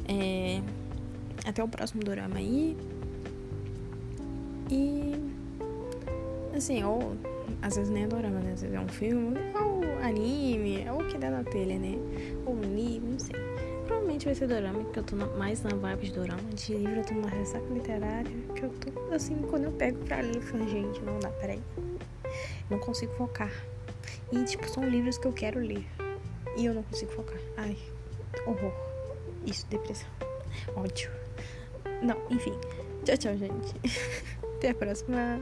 É, 0.09 0.63
até 1.45 1.63
o 1.63 1.69
próximo 1.69 2.03
drama 2.03 2.37
aí. 2.37 2.77
E. 4.71 5.38
Assim, 6.59 6.83
ou. 6.83 7.17
Às 7.63 7.77
vezes 7.77 7.89
nem 7.89 8.03
é 8.03 8.07
dorama, 8.09 8.41
né? 8.41 8.53
Às 8.53 8.63
vezes 8.63 8.77
é 8.77 8.81
um 8.81 8.89
filme, 8.89 9.39
ou 9.55 9.81
anime, 10.05 10.85
ou 10.91 11.03
o 11.03 11.07
que 11.07 11.17
der 11.17 11.31
na 11.31 11.45
telha, 11.45 11.79
né? 11.79 11.97
Ou 12.45 12.55
um 12.55 12.75
livro, 12.75 13.11
não 13.11 13.19
sei. 13.19 13.37
Provavelmente 13.87 14.27
vai 14.27 14.35
ser 14.35 14.49
dorama, 14.49 14.81
porque 14.81 14.99
eu 14.99 15.05
tô 15.05 15.17
mais 15.17 15.63
na 15.63 15.71
vibe 15.71 16.07
de 16.07 16.13
dorama. 16.13 16.43
De 16.53 16.75
livro 16.75 16.97
eu 16.97 17.05
tô 17.05 17.15
numa 17.15 17.29
ressaca 17.29 17.65
literária. 17.73 18.31
Que 18.57 18.65
eu 18.65 18.71
tô, 18.71 19.15
assim, 19.15 19.37
quando 19.49 19.65
eu 19.65 19.73
pego 19.73 20.05
pra 20.05 20.21
ler, 20.21 20.35
eu 20.35 20.43
falo, 20.43 20.69
gente, 20.69 21.01
não 21.03 21.19
dá, 21.21 21.31
peraí. 21.31 21.63
Não 22.69 22.79
consigo 22.81 23.13
focar. 23.15 23.53
E, 24.33 24.45
tipo, 24.45 24.69
são 24.69 24.87
livros 24.87 25.17
que 25.17 25.29
eu 25.29 25.33
quero 25.33 25.61
ler. 25.61 25.87
E 26.57 26.67
eu 26.67 26.75
não 26.75 26.83
consigo 26.83 27.13
focar. 27.13 27.39
Ai, 27.57 27.77
horror. 28.47 28.73
Isso, 29.47 29.65
depressão. 29.69 30.09
Ódio. 30.75 31.11
Não, 32.03 32.17
enfim. 32.31 32.53
Tchau, 33.05 33.17
tchau, 33.17 33.37
gente. 33.37 33.75
Até 34.59 34.71
a 34.71 34.75
próxima. 34.75 35.41